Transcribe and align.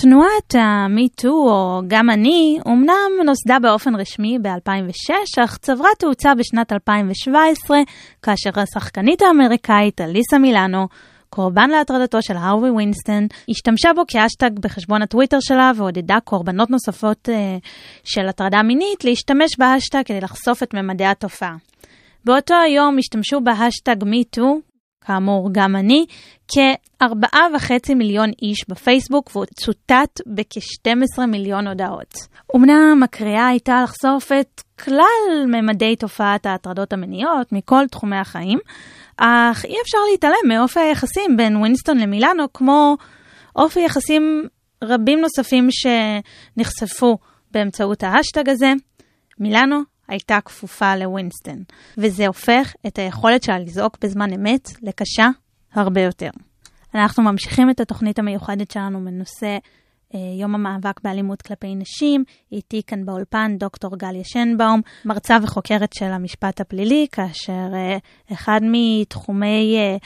תנועת 0.00 0.54
ה-MeToo, 0.54 1.28
או 1.28 1.80
גם 1.86 2.10
אני, 2.10 2.58
אמנם 2.66 3.26
נוסדה 3.26 3.58
באופן 3.58 3.94
רשמי 3.94 4.38
ב-2006, 4.42 5.44
אך 5.44 5.56
צברה 5.56 5.88
תאוצה 5.98 6.34
בשנת 6.34 6.72
2017, 6.72 7.78
כאשר 8.22 8.50
השחקנית 8.60 9.22
האמריקאית 9.22 10.00
אליסה 10.00 10.38
מילאנו, 10.38 10.88
קורבן 11.30 11.70
להטרדתו 11.70 12.22
של 12.22 12.36
הארווי 12.36 12.70
ויינסטין, 12.70 13.26
השתמשה 13.48 13.88
בו 13.96 14.02
כהאשטג 14.08 14.58
בחשבון 14.58 15.02
הטוויטר 15.02 15.38
שלה 15.40 15.72
ועודדה 15.76 16.18
קורבנות 16.24 16.70
נוספות 16.70 17.28
uh, 17.28 17.32
של 18.04 18.28
הטרדה 18.28 18.62
מינית 18.62 19.04
להשתמש 19.04 19.58
בהאשטג 19.58 20.02
כדי 20.04 20.20
לחשוף 20.20 20.62
את 20.62 20.74
ממדי 20.74 21.04
התופעה. 21.04 21.56
באותו 22.24 22.54
היום 22.54 22.98
השתמשו 22.98 23.40
בהאשטג 23.40 23.96
MeToo, 24.02 24.71
כאמור 25.06 25.48
גם 25.52 25.76
אני, 25.76 26.06
כארבעה 26.48 27.46
וחצי 27.54 27.94
מיליון 27.94 28.30
איש 28.42 28.64
בפייסבוק 28.68 29.30
והוא 29.32 29.44
צוטט 29.44 30.20
בכ-12 30.26 31.26
מיליון 31.26 31.66
הודעות. 31.66 32.14
אמנם 32.56 33.02
הקריאה 33.02 33.46
הייתה 33.46 33.82
לחשוף 33.82 34.32
את 34.32 34.62
כלל 34.84 35.46
ממדי 35.46 35.96
תופעת 35.96 36.46
ההטרדות 36.46 36.92
המיניות 36.92 37.52
מכל 37.52 37.86
תחומי 37.90 38.16
החיים, 38.16 38.58
אך 39.16 39.64
אי 39.64 39.76
אפשר 39.82 39.98
להתעלם 40.12 40.48
מאופי 40.48 40.80
היחסים 40.80 41.36
בין 41.36 41.56
ויינסטין 41.56 41.98
למילאנו, 41.98 42.52
כמו 42.52 42.96
אופי 43.56 43.80
יחסים 43.80 44.48
רבים 44.84 45.20
נוספים 45.20 45.68
שנחשפו 45.70 47.18
באמצעות 47.50 48.02
ההאשטג 48.02 48.48
הזה. 48.48 48.72
מילאנו 49.38 49.91
הייתה 50.08 50.38
כפופה 50.44 50.96
לוויינסטין, 50.96 51.62
וזה 51.98 52.26
הופך 52.26 52.74
את 52.86 52.98
היכולת 52.98 53.42
שלה 53.42 53.58
לזעוק 53.58 53.98
בזמן 54.04 54.32
אמת 54.32 54.68
לקשה 54.82 55.28
הרבה 55.74 56.00
יותר. 56.00 56.30
אנחנו 56.94 57.22
ממשיכים 57.22 57.70
את 57.70 57.80
התוכנית 57.80 58.18
המיוחדת 58.18 58.70
שלנו 58.70 59.04
בנושא 59.04 59.58
אה, 60.14 60.20
יום 60.40 60.54
המאבק 60.54 61.00
באלימות 61.04 61.42
כלפי 61.42 61.74
נשים. 61.74 62.24
איתי 62.52 62.82
כאן 62.86 63.04
באולפן 63.04 63.56
דוקטור 63.58 63.96
גליה 63.96 64.24
שנבאום, 64.24 64.80
מרצה 65.04 65.36
וחוקרת 65.42 65.92
של 65.92 66.12
המשפט 66.12 66.60
הפלילי, 66.60 67.06
כאשר 67.12 67.74
אה, 67.74 67.96
אחד 68.32 68.60
מתחומי 68.62 69.76
אה, 69.78 69.96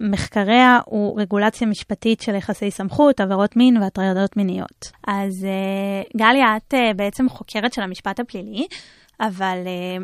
מחקריה 0.00 0.78
הוא 0.86 1.20
רגולציה 1.20 1.66
משפטית 1.66 2.20
של 2.20 2.34
יחסי 2.34 2.70
סמכות, 2.70 3.20
עבירות 3.20 3.56
מין 3.56 3.76
והטרדות 3.76 4.36
מיניות. 4.36 4.90
אז 5.06 5.46
גליה, 6.16 6.56
את 6.56 6.74
בעצם 6.96 7.28
חוקרת 7.28 7.72
של 7.72 7.82
המשפט 7.82 8.20
הפלילי, 8.20 8.66
אבל 9.20 9.58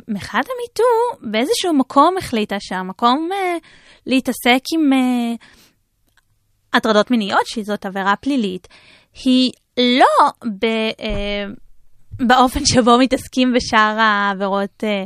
מחאת 0.09 0.45
המיטו 0.47 1.31
באיזשהו 1.31 1.73
מקום 1.75 2.15
החליטה 2.19 2.57
שהמקום 2.61 3.29
להתעסק 4.07 4.61
עם 4.75 4.91
הטרדות 6.73 7.11
מיניות, 7.11 7.47
שזאת 7.47 7.87
עבירה 7.87 8.17
פלילית, 8.17 8.69
היא 9.25 9.51
לא 9.79 10.29
ב, 10.61 10.65
אה, 11.01 11.45
באופן 12.27 12.65
שבו 12.65 12.99
מתעסקים 12.99 13.53
בשאר 13.53 13.97
העבירות 13.99 14.85
אה, 14.85 15.05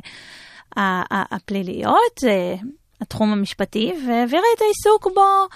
הפליליות, 1.11 2.24
אה, 2.28 2.55
התחום 3.01 3.33
המשפטי, 3.33 3.93
והעבירה 4.06 4.45
את 4.56 4.62
העיסוק 4.62 5.15
בו 5.15 5.47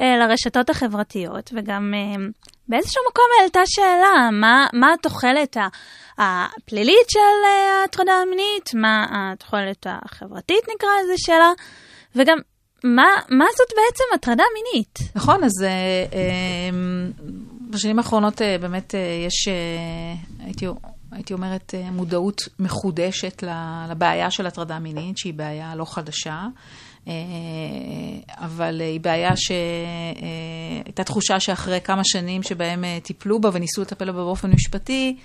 אה, 0.00 0.16
לרשתות 0.16 0.70
החברתיות, 0.70 1.50
וגם 1.56 1.94
אה, 1.94 2.24
באיזשהו 2.68 3.02
מקום 3.10 3.24
העלתה 3.40 3.60
שאלה, 3.66 4.30
מה, 4.32 4.66
מה 4.72 4.92
התוחלת 4.92 5.56
הפלילית 6.18 7.10
של 7.10 7.18
אה, 7.18 7.80
ההטרדה 7.80 8.12
המינית, 8.12 8.74
מה 8.74 9.06
התוחלת 9.10 9.86
החברתית 9.90 10.64
נקרא 10.74 10.88
לזה 11.04 11.14
שלה, 11.16 11.52
וגם 12.16 12.38
מה, 12.84 13.06
מה 13.28 13.44
זאת 13.56 13.68
בעצם 13.76 14.04
הטרדה 14.14 14.44
מינית? 14.54 14.98
נכון, 15.14 15.44
אז... 15.44 15.62
אה, 15.62 15.68
אה, 16.12 16.70
בשנים 17.70 17.98
האחרונות 17.98 18.42
באמת 18.60 18.94
יש, 19.26 19.48
הייתי, 20.44 20.66
הייתי 21.12 21.32
אומרת, 21.34 21.74
מודעות 21.92 22.42
מחודשת 22.58 23.44
לבעיה 23.90 24.30
של 24.30 24.46
הטרדה 24.46 24.78
מינית, 24.78 25.18
שהיא 25.18 25.34
בעיה 25.34 25.74
לא 25.74 25.84
חדשה. 25.84 26.46
אבל 28.38 28.80
היא 28.80 29.00
בעיה 29.00 29.30
שהייתה 29.36 31.04
תחושה 31.04 31.40
שאחרי 31.40 31.80
כמה 31.80 32.02
שנים 32.04 32.42
שבהם 32.42 32.84
טיפלו 33.02 33.40
בה 33.40 33.50
וניסו 33.52 33.82
לטפל 33.82 34.12
בה 34.12 34.24
באופן 34.24 34.50
משפטי, 34.50 35.16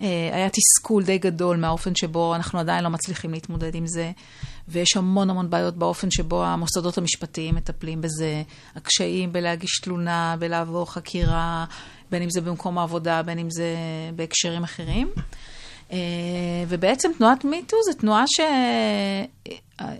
היה 0.00 0.48
תסכול 0.48 1.04
די 1.04 1.18
גדול 1.18 1.56
מהאופן 1.56 1.94
שבו 1.94 2.34
אנחנו 2.34 2.58
עדיין 2.58 2.84
לא 2.84 2.90
מצליחים 2.90 3.32
להתמודד 3.32 3.74
עם 3.74 3.86
זה, 3.86 4.10
ויש 4.68 4.96
המון 4.96 5.30
המון 5.30 5.50
בעיות 5.50 5.76
באופן 5.76 6.10
שבו 6.10 6.44
המוסדות 6.44 6.98
המשפטיים 6.98 7.54
מטפלים 7.54 8.00
בזה, 8.00 8.42
הקשיים 8.76 9.32
בלהגיש 9.32 9.80
תלונה, 9.80 10.36
בלעבור 10.38 10.92
חקירה, 10.92 11.64
בין 12.10 12.22
אם 12.22 12.30
זה 12.30 12.40
במקום 12.40 12.78
העבודה, 12.78 13.22
בין 13.22 13.38
אם 13.38 13.50
זה 13.50 13.76
בהקשרים 14.16 14.64
אחרים. 14.64 15.08
אה, 15.94 16.64
ובעצם 16.68 17.10
תנועת 17.18 17.44
מיטו 17.44 17.76
זו 17.86 17.92
תנועה 17.98 18.24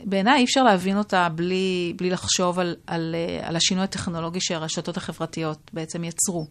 שבעיניי 0.07 0.39
אי 0.39 0.45
אפשר 0.45 0.63
להבין 0.63 0.99
אותה 0.99 1.29
בלי, 1.29 1.95
בלי 1.97 2.11
לחשוב 2.11 2.59
על, 2.59 2.77
על, 2.87 3.15
אה, 3.19 3.49
על 3.49 3.57
השינוי 3.57 3.85
הטכנולוגי 3.85 4.41
שהרשתות 4.41 4.97
החברתיות 4.97 5.71
בעצם 5.73 6.05
יצרו. 6.05 6.47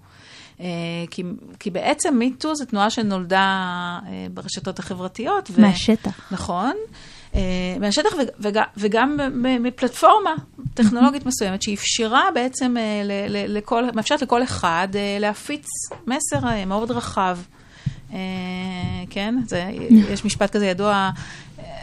אה, 0.60 0.66
כי, 1.12 1.24
כי 1.60 1.70
בעצם 1.70 2.16
מיטו 2.18 2.56
זו 2.56 2.66
תנועה 2.66 2.90
שנולדה 2.90 4.00
ברשתות 4.34 4.80
החברתיות. 4.80 5.50
ו... 5.54 5.62
מהשטח. 5.62 6.32
נכון. 6.32 6.74
אה, 7.36 7.76
מהשטח 7.80 8.10
וגם, 8.40 8.64
וגם 8.78 9.20
מפלטפורמה 9.60 10.36
טכנולוגית 10.74 11.26
מסוימת 11.26 11.62
שאפשרה 11.62 12.24
בעצם, 12.34 12.78
אה, 12.78 13.02
לכל, 13.30 13.84
מאפשרת 13.94 14.22
לכל 14.22 14.44
אחד 14.44 14.88
אה, 14.96 15.18
להפיץ 15.20 15.66
מסר 16.08 16.66
מאוד 16.68 16.92
רחב. 16.92 17.38
כן, 19.10 19.36
זה, 19.48 19.72
יש 19.90 20.26
משפט 20.26 20.52
כזה 20.52 20.66
ידוע, 20.66 21.10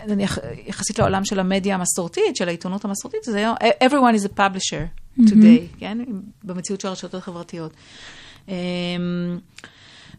נניח, 0.07 0.39
יחסית 0.67 0.99
לעולם 0.99 1.25
של 1.25 1.41
המדיה 1.41 1.75
המסורתית, 1.75 2.37
של 2.37 2.49
העיתונות 2.49 2.85
המסורתית, 2.85 3.25
זה 3.25 3.39
היום, 3.39 3.57
everyone 3.85 4.21
is 4.21 4.27
a 4.27 4.39
publisher 4.39 5.21
today, 5.21 5.79
כן, 5.79 5.99
במציאות 6.45 6.81
של 6.81 6.89
הרשתות 6.89 7.15
החברתיות. 7.15 7.73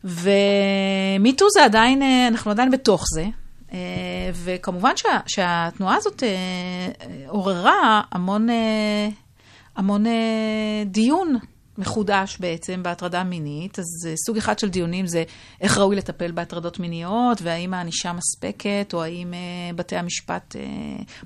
ומיטו 0.03 1.45
זה 1.53 1.65
עדיין, 1.65 2.01
אנחנו 2.27 2.51
עדיין 2.51 2.71
בתוך 2.71 3.03
זה. 3.13 3.25
אה, 3.73 4.29
וכמובן 4.33 4.91
שה, 4.95 5.19
שהתנועה 5.27 5.95
הזאת 5.95 6.23
אה, 6.23 6.29
עוררה 7.27 8.01
המון, 8.11 8.49
אה, 8.49 9.09
המון 9.75 10.05
דיון 10.85 11.35
מחודש 11.81 12.37
בעצם 12.39 12.83
בהטרדה 12.83 13.23
מינית. 13.23 13.79
אז 13.79 13.85
סוג 14.25 14.37
אחד 14.37 14.59
של 14.59 14.69
דיונים 14.69 15.07
זה 15.07 15.23
איך 15.61 15.77
ראוי 15.77 15.95
לטפל 15.95 16.31
בהטרדות 16.31 16.79
מיניות, 16.79 17.41
והאם 17.41 17.73
הענישה 17.73 18.13
מספקת, 18.13 18.93
או 18.93 19.03
האם 19.03 19.33
בתי 19.75 19.95
המשפט 19.95 20.55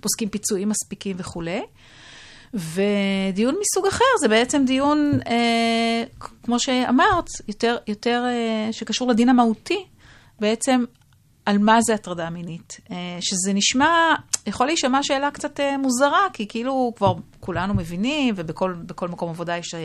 פוסקים 0.01 0.29
פיצויים 0.29 0.69
מספיקים 0.69 1.15
וכולי. 1.19 1.61
ודיון 2.53 3.55
מסוג 3.61 3.85
אחר 3.87 4.05
זה 4.19 4.27
בעצם 4.27 4.63
דיון, 4.65 5.19
אה, 5.27 6.03
כמו 6.19 6.59
שאמרת, 6.59 7.29
יותר, 7.47 7.77
יותר 7.87 8.23
אה, 8.27 8.73
שקשור 8.73 9.07
לדין 9.07 9.29
המהותי. 9.29 9.85
בעצם 10.39 10.83
על 11.45 11.57
מה 11.57 11.81
זה 11.81 11.93
הטרדה 11.93 12.29
מינית. 12.29 12.79
אה, 12.91 13.17
שזה 13.21 13.53
נשמע, 13.53 14.15
יכול 14.47 14.67
להישמע 14.67 15.03
שאלה 15.03 15.31
קצת 15.31 15.59
אה, 15.59 15.77
מוזרה, 15.77 16.27
כי 16.33 16.47
כאילו 16.47 16.93
כבר 16.95 17.13
כולנו 17.39 17.73
מבינים, 17.73 18.33
ובכל 18.37 19.07
מקום 19.07 19.29
עבודה 19.29 19.57
יש 19.57 19.75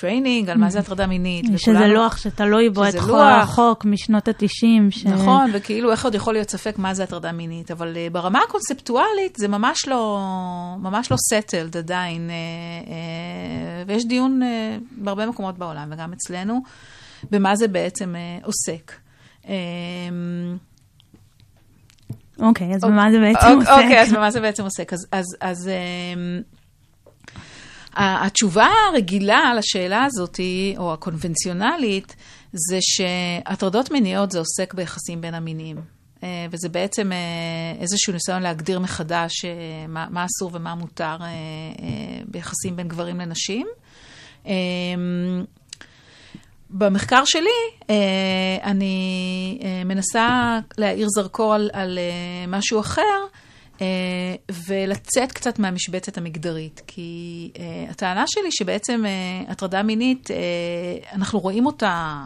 training 0.00 0.50
על 0.50 0.58
מה 0.58 0.70
זה 0.70 0.78
הטרדה 0.78 1.06
מינית. 1.06 1.46
שזה 1.56 1.72
וכולנו, 1.72 1.94
לוח 1.94 2.16
שתלוי 2.16 2.70
בו 2.70 2.88
את 2.88 2.94
החוק 3.42 3.84
משנות 3.84 4.28
ה-90. 4.28 4.90
ש... 4.90 5.06
נכון, 5.06 5.50
וכאילו 5.52 5.90
איך 5.90 6.04
עוד 6.04 6.14
יכול 6.14 6.34
להיות 6.34 6.50
ספק 6.50 6.78
מה 6.78 6.94
זה 6.94 7.02
הטרדה 7.02 7.32
מינית, 7.32 7.70
אבל 7.70 7.96
ברמה 8.12 8.40
הקונספטואלית 8.48 9.36
זה 9.36 9.48
ממש 9.48 9.88
לא, 9.88 10.18
ממש 10.78 11.10
לא 11.10 11.16
settled 11.16 11.78
עדיין, 11.78 12.30
ויש 13.86 14.06
דיון 14.06 14.40
בהרבה 14.90 15.26
מקומות 15.26 15.58
בעולם, 15.58 15.88
וגם 15.92 16.12
אצלנו, 16.12 16.60
במה 17.30 17.56
זה 17.56 17.68
בעצם 17.68 18.14
עוסק. 18.42 18.92
אמ, 19.48 20.56
אוקיי, 22.40 22.74
אז 22.74 22.84
במה 22.84 23.10
זה 23.10 23.18
בעצם 23.18 23.46
עוסק? 23.58 23.70
אוקיי, 23.70 24.00
אז 24.00 24.12
במה 24.12 24.30
זה 24.30 24.40
בעצם 24.40 24.62
עוסק? 24.62 24.92
אז 25.40 25.70
אמ, 26.14 26.40
התשובה 27.96 28.68
הרגילה 28.90 29.54
לשאלה 29.58 30.04
הזאת, 30.04 30.40
או 30.76 30.92
הקונבנציונלית, 30.92 32.16
זה 32.52 32.78
שהטרדות 32.80 33.90
מיניות 33.90 34.30
זה 34.30 34.38
עוסק 34.38 34.74
ביחסים 34.74 35.20
בין 35.20 35.34
המינים. 35.34 35.96
אה, 36.22 36.46
וזה 36.50 36.68
בעצם 36.68 37.12
אה, 37.12 37.18
איזשהו 37.80 38.12
ניסיון 38.12 38.42
להגדיר 38.42 38.80
מחדש 38.80 39.44
אה, 39.44 39.50
מה, 39.88 40.06
מה 40.10 40.24
אסור 40.24 40.50
ומה 40.54 40.74
מותר 40.74 41.16
ביחסים 42.28 42.76
בין 42.76 42.88
גברים 42.88 43.20
לנשים. 43.20 43.66
במחקר 46.70 47.24
שלי 47.24 47.48
אני 48.62 49.58
מנסה 49.84 50.58
להאיר 50.78 51.08
זרקור 51.08 51.54
על, 51.54 51.70
על 51.72 51.98
משהו 52.48 52.80
אחר, 52.80 53.24
ולצאת 54.66 55.32
קצת 55.32 55.58
מהמשבצת 55.58 56.18
המגדרית. 56.18 56.82
כי 56.86 57.50
הטענה 57.90 58.24
שלי 58.26 58.52
שבעצם 58.52 59.04
הטרדה 59.48 59.82
מינית, 59.82 60.28
אנחנו 61.12 61.38
רואים 61.38 61.66
אותה 61.66 62.22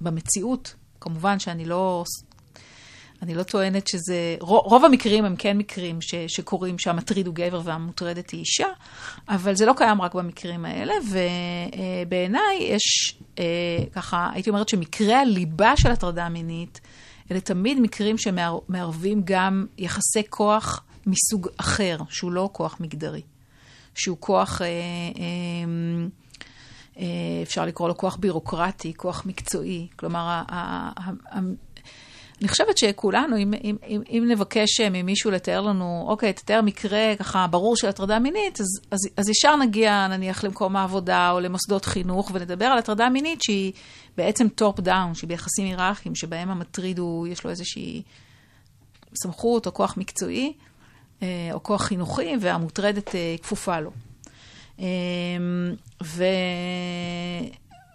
במציאות. 0.00 0.74
כמובן 1.00 1.38
שאני 1.38 1.64
לא 1.64 2.04
אני 3.22 3.34
לא 3.34 3.42
טוענת 3.42 3.86
שזה, 3.86 4.36
רוב 4.40 4.84
המקרים 4.84 5.24
הם 5.24 5.36
כן 5.36 5.58
מקרים 5.58 6.00
ש, 6.00 6.14
שקורים 6.28 6.78
שהמטריד 6.78 7.26
הוא 7.26 7.34
גבר 7.34 7.60
והמוטרדת 7.64 8.30
היא 8.30 8.40
אישה, 8.40 8.66
אבל 9.28 9.54
זה 9.54 9.66
לא 9.66 9.72
קיים 9.76 10.02
רק 10.02 10.14
במקרים 10.14 10.64
האלה, 10.64 10.94
ובעיניי 11.10 12.58
יש, 12.60 13.16
אה, 13.38 13.44
ככה, 13.92 14.30
הייתי 14.32 14.50
אומרת 14.50 14.68
שמקרי 14.68 15.14
הליבה 15.14 15.72
של 15.76 15.90
הטרדה 15.90 16.28
מינית, 16.28 16.80
אלה 17.32 17.40
תמיד 17.40 17.80
מקרים 17.80 18.18
שמערבים 18.18 19.22
גם 19.24 19.66
יחסי 19.78 20.22
כוח 20.30 20.84
מסוג 21.06 21.48
אחר, 21.56 21.96
שהוא 22.08 22.32
לא 22.32 22.48
כוח 22.52 22.76
מגדרי, 22.80 23.22
שהוא 23.94 24.16
כוח... 24.20 24.62
אה, 24.62 24.66
אה, 26.98 27.04
אפשר 27.42 27.66
לקרוא 27.66 27.88
לו 27.88 27.96
כוח 27.96 28.16
בירוקרטי, 28.16 28.94
כוח 28.96 29.26
מקצועי. 29.26 29.88
כלומר, 29.96 30.42
אני 32.42 32.48
חושבת 32.48 32.78
שכולנו, 32.78 33.36
אם, 33.36 33.54
אם, 33.64 33.76
אם, 33.88 34.02
אם 34.10 34.24
נבקש 34.28 34.80
ממישהו 34.80 35.30
לתאר 35.30 35.60
לנו, 35.60 36.04
אוקיי, 36.08 36.32
תתאר 36.32 36.62
מקרה 36.62 37.12
ככה 37.18 37.46
ברור 37.46 37.76
של 37.76 37.88
הטרדה 37.88 38.18
מינית, 38.18 38.60
אז, 38.60 38.66
אז, 38.90 38.98
אז 39.16 39.28
ישר 39.28 39.56
נגיע 39.56 40.08
נניח 40.08 40.44
למקום 40.44 40.76
העבודה 40.76 41.30
או 41.30 41.40
למוסדות 41.40 41.84
חינוך 41.84 42.30
ונדבר 42.34 42.64
על 42.64 42.78
הטרדה 42.78 43.08
מינית 43.08 43.42
שהיא 43.42 43.72
בעצם 44.16 44.48
top 44.48 44.80
down, 44.80 45.14
שהיא 45.14 45.28
ביחסים 45.28 45.66
היררכיים, 45.66 46.14
שבהם 46.14 46.50
המטריד 46.50 46.98
הוא, 46.98 47.26
יש 47.26 47.44
לו 47.44 47.50
איזושהי 47.50 48.02
סמכות 49.14 49.66
או 49.66 49.74
כוח 49.74 49.96
מקצועי 49.96 50.52
אה, 51.22 51.48
או 51.52 51.62
כוח 51.62 51.82
חינוכי, 51.82 52.32
והמוטרדת 52.40 53.14
אה, 53.14 53.36
כפופה 53.42 53.80
לו. 53.80 53.90
אמ, 54.78 54.84
ו... 56.02 56.24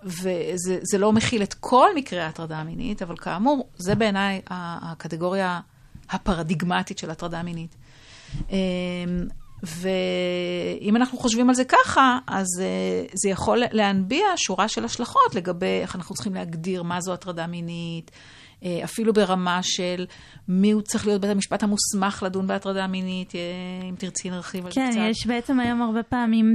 וזה 0.07 0.98
לא 0.98 1.13
מכיל 1.13 1.44
את 1.44 1.54
כל 1.54 1.89
מקרי 1.95 2.19
ההטרדה 2.19 2.57
המינית, 2.57 3.01
אבל 3.01 3.18
כאמור, 3.18 3.68
זה 3.77 3.95
בעיניי 3.95 4.42
הקטגוריה 4.50 5.59
הפרדיגמטית 6.09 6.98
של 6.98 7.09
הטרדה 7.09 7.44
מינית. 7.44 7.75
אמ, 8.50 8.57
ואם 9.63 10.95
אנחנו 10.95 11.18
חושבים 11.18 11.50
על 11.50 11.56
זה 11.56 11.63
ככה, 11.63 12.19
אז 12.27 12.48
אה, 12.59 13.06
זה 13.13 13.30
יכול 13.30 13.63
להנביע 13.71 14.25
שורה 14.36 14.68
של 14.68 14.86
השלכות 14.86 15.36
לגבי 15.36 15.80
איך 15.81 15.95
אנחנו 15.95 16.15
צריכים 16.15 16.33
להגדיר 16.33 16.83
מה 16.83 17.01
זו 17.01 17.13
הטרדה 17.13 17.48
מינית, 17.48 18.12
אפילו 18.63 19.13
ברמה 19.13 19.59
של 19.63 20.06
מי 20.48 20.71
הוא 20.71 20.81
צריך 20.81 21.07
להיות 21.07 21.21
בית 21.21 21.30
המשפט 21.30 21.63
המוסמך 21.63 22.24
לדון 22.25 22.48
בהטרדה 22.48 22.88
מינית, 22.88 23.36
אה, 23.36 23.42
אם 23.89 23.95
תרצי 23.95 24.30
נרחיב 24.30 24.65
על 24.65 24.71
כן, 24.71 24.86
זה 24.86 24.92
קצת. 24.92 25.00
כן, 25.00 25.07
יש 25.09 25.27
בעצם 25.27 25.59
היום 25.59 25.81
הרבה 25.81 26.04
פעמים 26.04 26.54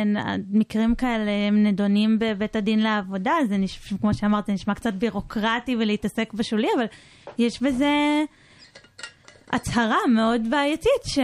מקרים 0.60 0.94
כאלה, 0.94 1.30
הם 1.48 1.62
נדונים 1.62 2.18
בבית 2.18 2.56
הדין 2.56 2.80
לעבודה, 2.80 3.32
זה 3.48 3.56
נשמע, 3.56 3.98
כמו 3.98 4.14
שאמרת, 4.14 4.46
זה 4.46 4.52
נשמע 4.52 4.74
קצת 4.74 4.92
בירוקרטי 4.92 5.76
ולהתעסק 5.76 6.32
בשולי, 6.32 6.68
אבל 6.76 6.86
יש 7.38 7.62
בזה 7.62 8.22
הצהרה 9.52 9.98
מאוד 10.14 10.40
בעייתית, 10.50 11.04
ש... 11.06 11.18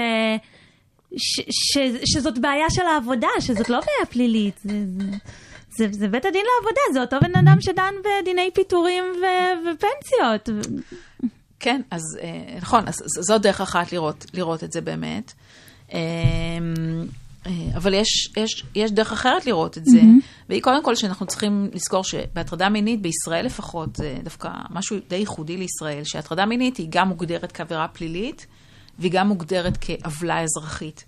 ש, 1.17 1.41
ש, 1.51 1.79
שזאת 2.05 2.39
בעיה 2.39 2.71
של 2.71 2.83
העבודה, 2.83 3.29
שזאת 3.41 3.69
לא 3.69 3.81
בעיה 3.81 4.07
פלילית. 4.11 4.61
זה, 4.65 4.87
זה... 4.87 5.17
זה, 5.77 5.87
זה 5.91 6.09
בית 6.09 6.25
הדין 6.25 6.45
לעבודה, 6.57 6.81
זה 6.93 7.01
אותו 7.01 7.17
בן 7.21 7.39
אדם 7.39 7.61
שדן 7.61 7.95
בדיני 8.05 8.51
פיטורים 8.55 9.05
ו, 9.05 9.25
ופנסיות. 9.61 10.65
כן, 11.61 11.81
אז 11.91 12.01
אה, 12.23 12.59
נכון, 12.61 12.89
אז 12.89 12.95
זאת 13.07 13.43
דרך 13.43 13.61
אחת 13.61 13.93
לראות, 13.93 14.27
לראות 14.35 14.65
את 14.65 14.73
זה 14.73 14.81
באמת. 14.81 15.33
אמ, 15.93 15.99
אה, 17.47 17.53
אבל 17.77 17.95
יש, 17.95 18.33
יש, 18.37 18.65
יש 18.75 18.91
דרך 18.91 19.13
אחרת 19.13 19.47
לראות 19.47 19.79
את 19.79 19.85
זה, 19.85 20.01
mm-hmm. 20.01 20.49
והיא 20.49 20.63
קודם 20.63 20.85
כל 20.85 20.95
שאנחנו 20.95 21.27
צריכים 21.27 21.71
לזכור 21.73 22.05
שבהטרדה 22.05 22.69
מינית, 22.69 23.03
בישראל 23.03 23.47
לפחות, 23.47 23.97
זה 23.97 24.17
דווקא 24.23 24.49
משהו 24.71 24.97
די 25.09 25.17
ייחודי 25.17 25.57
לישראל, 25.57 26.05
שהטרדה 26.05 26.47
מינית 26.47 26.77
היא 26.77 26.87
גם 26.91 27.09
מוגדרת 27.09 27.53
כעבירה 27.53 27.89
פלילית, 27.89 28.47
והיא 28.99 29.13
גם 29.13 29.29
מוגדרת 29.29 29.79
כעוולה 29.81 30.43
אזרחית. 30.43 31.05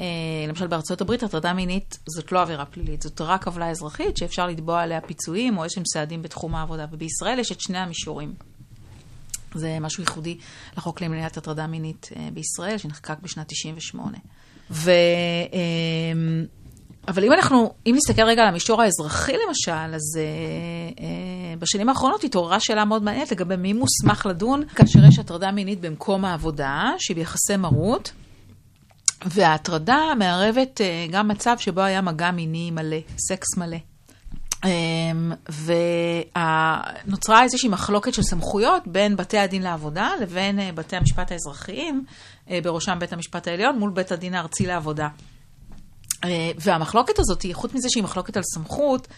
אה, 0.00 0.06
למשל 0.48 0.66
בארצות 0.66 1.00
הברית 1.00 1.22
הטרדה 1.22 1.52
מינית 1.52 1.98
זאת 2.06 2.32
לא 2.32 2.42
עבירה 2.42 2.64
פלילית, 2.64 3.02
זאת 3.02 3.20
רק 3.20 3.46
עוולה 3.46 3.70
אזרחית 3.70 4.16
שאפשר 4.16 4.46
לתבוע 4.46 4.82
עליה 4.82 5.00
פיצויים 5.00 5.58
או 5.58 5.64
איזשהם 5.64 5.84
סעדים 5.92 6.22
בתחום 6.22 6.54
העבודה, 6.54 6.86
ובישראל 6.92 7.38
יש 7.38 7.52
את 7.52 7.60
שני 7.60 7.78
המישורים. 7.78 8.34
זה 9.54 9.78
משהו 9.80 10.02
ייחודי 10.02 10.38
לחוק 10.76 11.00
למניעת 11.00 11.36
הטרדה 11.36 11.66
מינית 11.66 12.08
אה, 12.16 12.28
בישראל, 12.32 12.78
שנחקק 12.78 13.16
בשנת 13.22 13.48
98. 13.48 14.18
ו... 14.70 14.90
אה, 15.52 16.44
אבל 17.08 17.24
אם 17.24 17.32
אנחנו, 17.32 17.72
אם 17.86 17.94
נסתכל 17.96 18.22
רגע 18.22 18.42
על 18.42 18.48
המישור 18.48 18.82
האזרחי 18.82 19.32
למשל, 19.32 19.94
אז 19.94 20.18
אה, 20.18 20.22
אה, 21.04 21.56
בשנים 21.58 21.88
האחרונות 21.88 22.24
התעוררה 22.24 22.60
שאלה 22.60 22.84
מאוד 22.84 23.02
מעניינת 23.02 23.32
לגבי 23.32 23.56
מי 23.56 23.72
מוסמך 23.72 24.26
לדון 24.26 24.62
כאשר 24.74 25.04
יש 25.08 25.18
הטרדה 25.18 25.50
מינית 25.50 25.80
במקום 25.80 26.24
העבודה, 26.24 26.84
שהיא 26.98 27.16
ביחסי 27.16 27.56
מרות, 27.56 28.12
וההטרדה 29.26 29.98
מערבת 30.18 30.80
אה, 30.80 31.06
גם 31.10 31.28
מצב 31.28 31.56
שבו 31.58 31.80
היה 31.80 32.00
מגע 32.00 32.30
מיני 32.30 32.70
מלא, 32.70 32.96
סקס 33.28 33.56
מלא. 33.56 33.76
אמ, 34.64 35.32
ונוצרה 37.06 37.42
איזושהי 37.42 37.68
מחלוקת 37.68 38.14
של 38.14 38.22
סמכויות 38.22 38.82
בין 38.86 39.16
בתי 39.16 39.38
הדין 39.38 39.62
לעבודה 39.62 40.10
לבין 40.20 40.60
אה, 40.60 40.70
בתי 40.74 40.96
המשפט 40.96 41.32
האזרחיים, 41.32 42.04
אה, 42.50 42.58
בראשם 42.62 42.98
בית 42.98 43.12
המשפט 43.12 43.48
העליון, 43.48 43.78
מול 43.78 43.90
בית 43.90 44.12
הדין 44.12 44.34
הארצי 44.34 44.66
לעבודה. 44.66 45.08
והמחלוקת 46.58 47.18
הזאת, 47.18 47.46
חוץ 47.52 47.74
מזה 47.74 47.88
שהיא 47.90 48.04
מחלוקת 48.04 48.36
על 48.36 48.42
סמכות, 48.54 49.08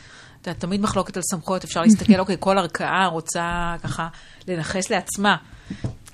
אתה 0.42 0.54
תמיד 0.54 0.80
מחלוקת 0.80 1.16
על 1.16 1.22
סמכויות, 1.30 1.64
אפשר 1.64 1.82
להסתכל, 1.82 2.20
אוקיי, 2.20 2.36
כל 2.40 2.58
ערכאה 2.58 3.06
רוצה 3.06 3.74
ככה 3.82 4.08
לנכס 4.48 4.90
לעצמה 4.90 5.36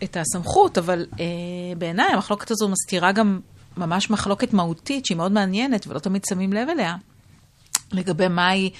את 0.04 0.16
הסמכות, 0.16 0.78
אבל 0.78 1.06
אה, 1.20 1.26
בעיניי 1.78 2.06
המחלוקת 2.12 2.50
הזו 2.50 2.68
מסתירה 2.68 3.12
גם 3.12 3.40
ממש 3.78 4.10
מחלוקת 4.10 4.52
מהותית 4.52 5.06
שהיא 5.06 5.16
מאוד 5.16 5.32
מעניינת 5.32 5.86
ולא 5.86 5.98
תמיד 5.98 6.24
שמים 6.28 6.52
לב 6.52 6.68
אליה, 6.68 6.94
לגבי 7.92 8.28
מהי 8.28 8.70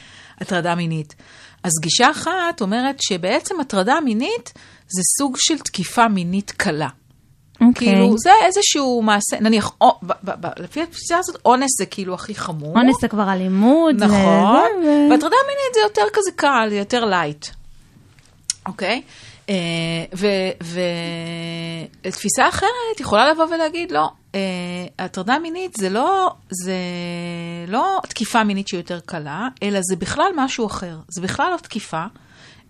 הטרדה 0.40 0.74
מינית. 0.74 1.14
אז 1.62 1.72
גישה 1.80 2.10
אחת 2.10 2.60
אומרת 2.60 2.96
שבעצם 3.00 3.60
הטרדה 3.60 4.00
מינית 4.04 4.52
זה 4.88 5.02
סוג 5.18 5.36
של 5.38 5.58
תקיפה 5.58 6.08
מינית 6.08 6.50
קלה. 6.50 6.88
Okay. 6.88 7.64
אוקיי. 7.66 7.88
כאילו, 7.88 8.18
זה 8.18 8.30
איזשהו 8.44 9.02
מעשה, 9.02 9.40
נניח, 9.40 9.72
או, 9.80 9.98
ב, 10.02 10.12
ב, 10.22 10.30
ב, 10.40 10.48
לפי 10.56 10.82
התפיסה 10.82 11.18
הזאת, 11.18 11.36
אונס 11.44 11.70
זה 11.78 11.86
כאילו 11.86 12.14
הכי 12.14 12.34
חמור. 12.34 12.76
אונס 12.76 13.00
זה 13.00 13.08
כבר 13.08 13.32
אלימות. 13.32 13.94
נכון, 13.94 14.70
ו... 14.84 14.86
והטרדה 15.10 15.36
מינית 15.46 15.74
זה 15.74 15.80
יותר 15.82 16.02
כזה 16.12 16.30
קל, 16.36 16.66
זה 16.68 16.76
יותר 16.76 17.04
light. 17.04 17.46
אוקיי? 18.66 19.02
Okay? 19.04 19.27
אה, 19.48 19.54
ותפיסה 22.04 22.48
אחרת 22.48 23.00
יכולה 23.00 23.30
לבוא 23.30 23.44
ולהגיד, 23.44 23.90
לא, 23.90 24.08
אה, 24.34 24.40
הטרדה 24.98 25.38
מינית 25.38 25.74
זה 25.76 25.88
לא, 25.88 26.30
זה 26.50 26.76
לא 27.68 28.00
תקיפה 28.08 28.44
מינית 28.44 28.68
שהיא 28.68 28.80
יותר 28.80 29.00
קלה, 29.00 29.48
אלא 29.62 29.80
זה 29.82 29.96
בכלל 29.96 30.32
משהו 30.36 30.66
אחר. 30.66 30.98
זה 31.08 31.20
בכלל 31.20 31.50
לא 31.52 31.56
תקיפה, 31.56 32.04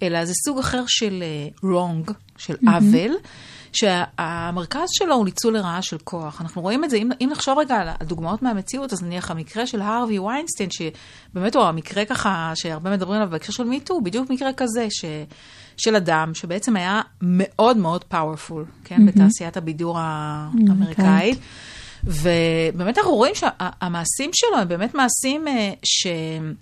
אלא 0.02 0.24
זה 0.24 0.32
סוג 0.46 0.58
אחר 0.58 0.84
של 0.86 1.22
uh, 1.22 1.64
wrong, 1.64 2.12
של 2.38 2.56
עוול. 2.66 3.16
Mm-hmm. 3.16 3.28
שהמרכז 3.72 4.88
שלו 4.92 5.14
הוא 5.14 5.24
ניצול 5.24 5.54
לרעה 5.54 5.82
של 5.82 5.98
כוח. 5.98 6.40
אנחנו 6.40 6.62
רואים 6.62 6.84
את 6.84 6.90
זה, 6.90 6.96
אם, 6.96 7.08
אם 7.20 7.28
נחשוב 7.32 7.58
רגע 7.58 7.76
על 7.76 7.88
הדוגמאות 8.00 8.42
מהמציאות, 8.42 8.92
אז 8.92 9.02
נניח 9.02 9.30
המקרה 9.30 9.66
של 9.66 9.80
הרווי 9.80 10.18
ויינסטיין, 10.18 10.70
שבאמת 10.70 11.56
הוא 11.56 11.64
המקרה 11.64 12.04
ככה 12.04 12.52
שהרבה 12.54 12.90
מדברים 12.90 13.16
עליו 13.16 13.30
בהקשר 13.30 13.52
של 13.52 13.64
מיטו, 13.64 13.94
הוא 13.94 14.02
בדיוק 14.02 14.30
מקרה 14.30 14.52
כזה, 14.52 14.86
ש, 14.90 15.04
של 15.76 15.96
אדם 15.96 16.34
שבעצם 16.34 16.76
היה 16.76 17.00
מאוד 17.22 17.76
מאוד 17.76 18.04
פאורפול, 18.04 18.64
כן, 18.84 18.96
mm-hmm. 18.96 19.12
בתעשיית 19.12 19.56
הבידור 19.56 19.98
האמריקאית. 20.00 21.38
Mm-hmm. 21.38 21.78
ובאמת 22.04 22.98
אנחנו 22.98 23.14
רואים 23.14 23.34
שהמעשים 23.34 24.30
שלו 24.34 24.58
הם 24.58 24.68
באמת 24.68 24.94
מעשים 24.94 25.48
אה, 25.48 25.72
שהם 25.84 26.54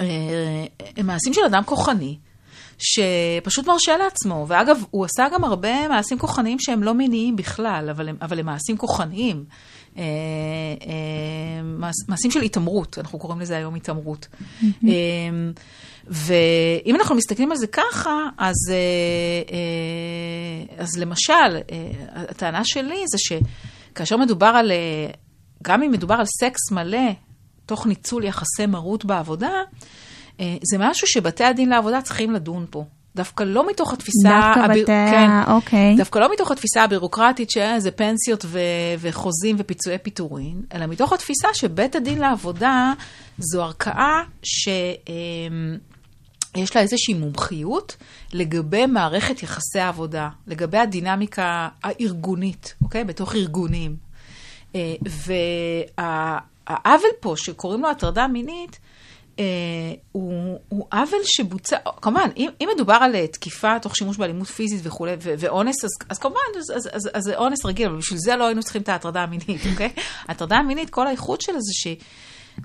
אה, 0.00 1.02
מעשים 1.04 1.34
של 1.34 1.40
אדם 1.46 1.62
כוחני. 1.64 2.18
שפשוט 2.82 3.66
מרשה 3.66 3.96
לעצמו, 3.96 4.46
ואגב, 4.48 4.84
הוא 4.90 5.04
עשה 5.04 5.26
גם 5.32 5.44
הרבה 5.44 5.88
מעשים 5.88 6.18
כוחניים 6.18 6.58
שהם 6.60 6.82
לא 6.82 6.94
מיניים 6.94 7.36
בכלל, 7.36 7.88
אבל 7.90 8.08
הם, 8.08 8.16
אבל 8.20 8.38
הם 8.38 8.46
מעשים 8.46 8.76
כוחניים. 8.76 9.44
אה, 9.98 10.02
אה, 10.86 11.62
מעשים 12.08 12.30
של 12.30 12.42
התעמרות, 12.42 12.98
אנחנו 12.98 13.18
קוראים 13.18 13.40
לזה 13.40 13.56
היום 13.56 13.74
התעמרות. 13.74 14.28
Mm-hmm. 14.32 14.66
אה, 14.88 14.92
ואם 16.06 16.96
אנחנו 16.96 17.14
מסתכלים 17.14 17.50
על 17.50 17.56
זה 17.56 17.66
ככה, 17.66 18.28
אז, 18.38 18.56
אז 20.78 20.98
למשל, 20.98 21.58
הטענה 22.14 22.60
שלי 22.64 23.04
זה 23.06 23.18
שכאשר 23.18 24.16
מדובר 24.16 24.46
על, 24.46 24.72
גם 25.62 25.82
אם 25.82 25.90
מדובר 25.90 26.14
על 26.14 26.24
סקס 26.40 26.70
מלא, 26.70 27.12
תוך 27.66 27.86
ניצול 27.86 28.24
יחסי 28.24 28.66
מרות 28.68 29.04
בעבודה, 29.04 29.52
זה 30.40 30.78
משהו 30.78 31.06
שבתי 31.06 31.44
הדין 31.44 31.68
לעבודה 31.68 32.02
צריכים 32.02 32.32
לדון 32.32 32.66
פה. 32.70 32.84
דווקא 33.16 33.44
לא 33.44 33.70
מתוך 33.70 33.92
התפיסה... 33.92 34.28
דווקא 34.28 34.60
הביר- 34.60 34.82
בתי 34.82 34.92
כן, 35.10 35.30
ה... 35.30 35.54
אוקיי. 35.54 35.94
דווקא 35.96 36.18
לא 36.18 36.32
מתוך 36.32 36.50
התפיסה 36.50 36.82
הבירוקרטית 36.84 37.50
שזה 37.50 37.90
פנסיות 37.90 38.44
ו- 38.44 38.58
וחוזים 38.98 39.56
ופיצויי 39.58 39.98
פיטורין, 39.98 40.62
אלא 40.74 40.86
מתוך 40.86 41.12
התפיסה 41.12 41.48
שבית 41.54 41.96
הדין 41.96 42.18
לעבודה 42.18 42.92
זו 43.38 43.62
ערכאה 43.62 44.22
שיש 44.42 44.98
לה 46.76 46.82
איזושהי 46.82 47.14
מומחיות 47.14 47.96
לגבי 48.32 48.86
מערכת 48.86 49.42
יחסי 49.42 49.80
העבודה, 49.80 50.28
לגבי 50.46 50.78
הדינמיקה 50.78 51.68
הארגונית, 51.84 52.74
אוקיי? 52.82 53.04
בתוך 53.04 53.34
ארגונים. 53.34 53.96
אה, 54.74 54.94
והעוול 55.98 57.10
פה, 57.20 57.34
שקוראים 57.36 57.82
לו 57.82 57.90
הטרדה 57.90 58.26
מינית, 58.26 58.70
אה, 58.70 58.78
הוא, 60.12 60.58
הוא 60.68 60.86
עוול 60.92 61.20
שבוצע, 61.24 61.76
כמובן, 62.02 62.28
אם, 62.36 62.50
אם 62.60 62.68
מדובר 62.74 62.98
על 63.00 63.16
אה, 63.16 63.26
תקיפה 63.26 63.78
תוך 63.78 63.96
שימוש 63.96 64.16
באלימות 64.16 64.46
פיזית 64.48 64.80
וכולי, 64.82 65.12
ו- 65.22 65.34
ואונס, 65.38 65.84
אז, 65.84 65.90
אז 66.08 66.18
כמובן, 66.18 66.38
אז, 66.58 66.70
אז, 66.76 66.88
אז, 66.92 67.10
אז 67.14 67.22
זה 67.22 67.36
אונס 67.36 67.66
רגיל, 67.66 67.88
אבל 67.88 67.96
בשביל 67.98 68.18
זה 68.18 68.36
לא 68.36 68.46
היינו 68.46 68.62
צריכים 68.62 68.82
את 68.82 68.88
ההטרדה 68.88 69.22
המינית, 69.22 69.60
אוקיי? 69.72 69.88
ההטרדה 70.28 70.56
המינית, 70.56 70.90
כל 70.90 71.06
האיכות 71.06 71.40
שלה 71.40 71.60
זה 71.60 71.72
ש, 71.72 71.86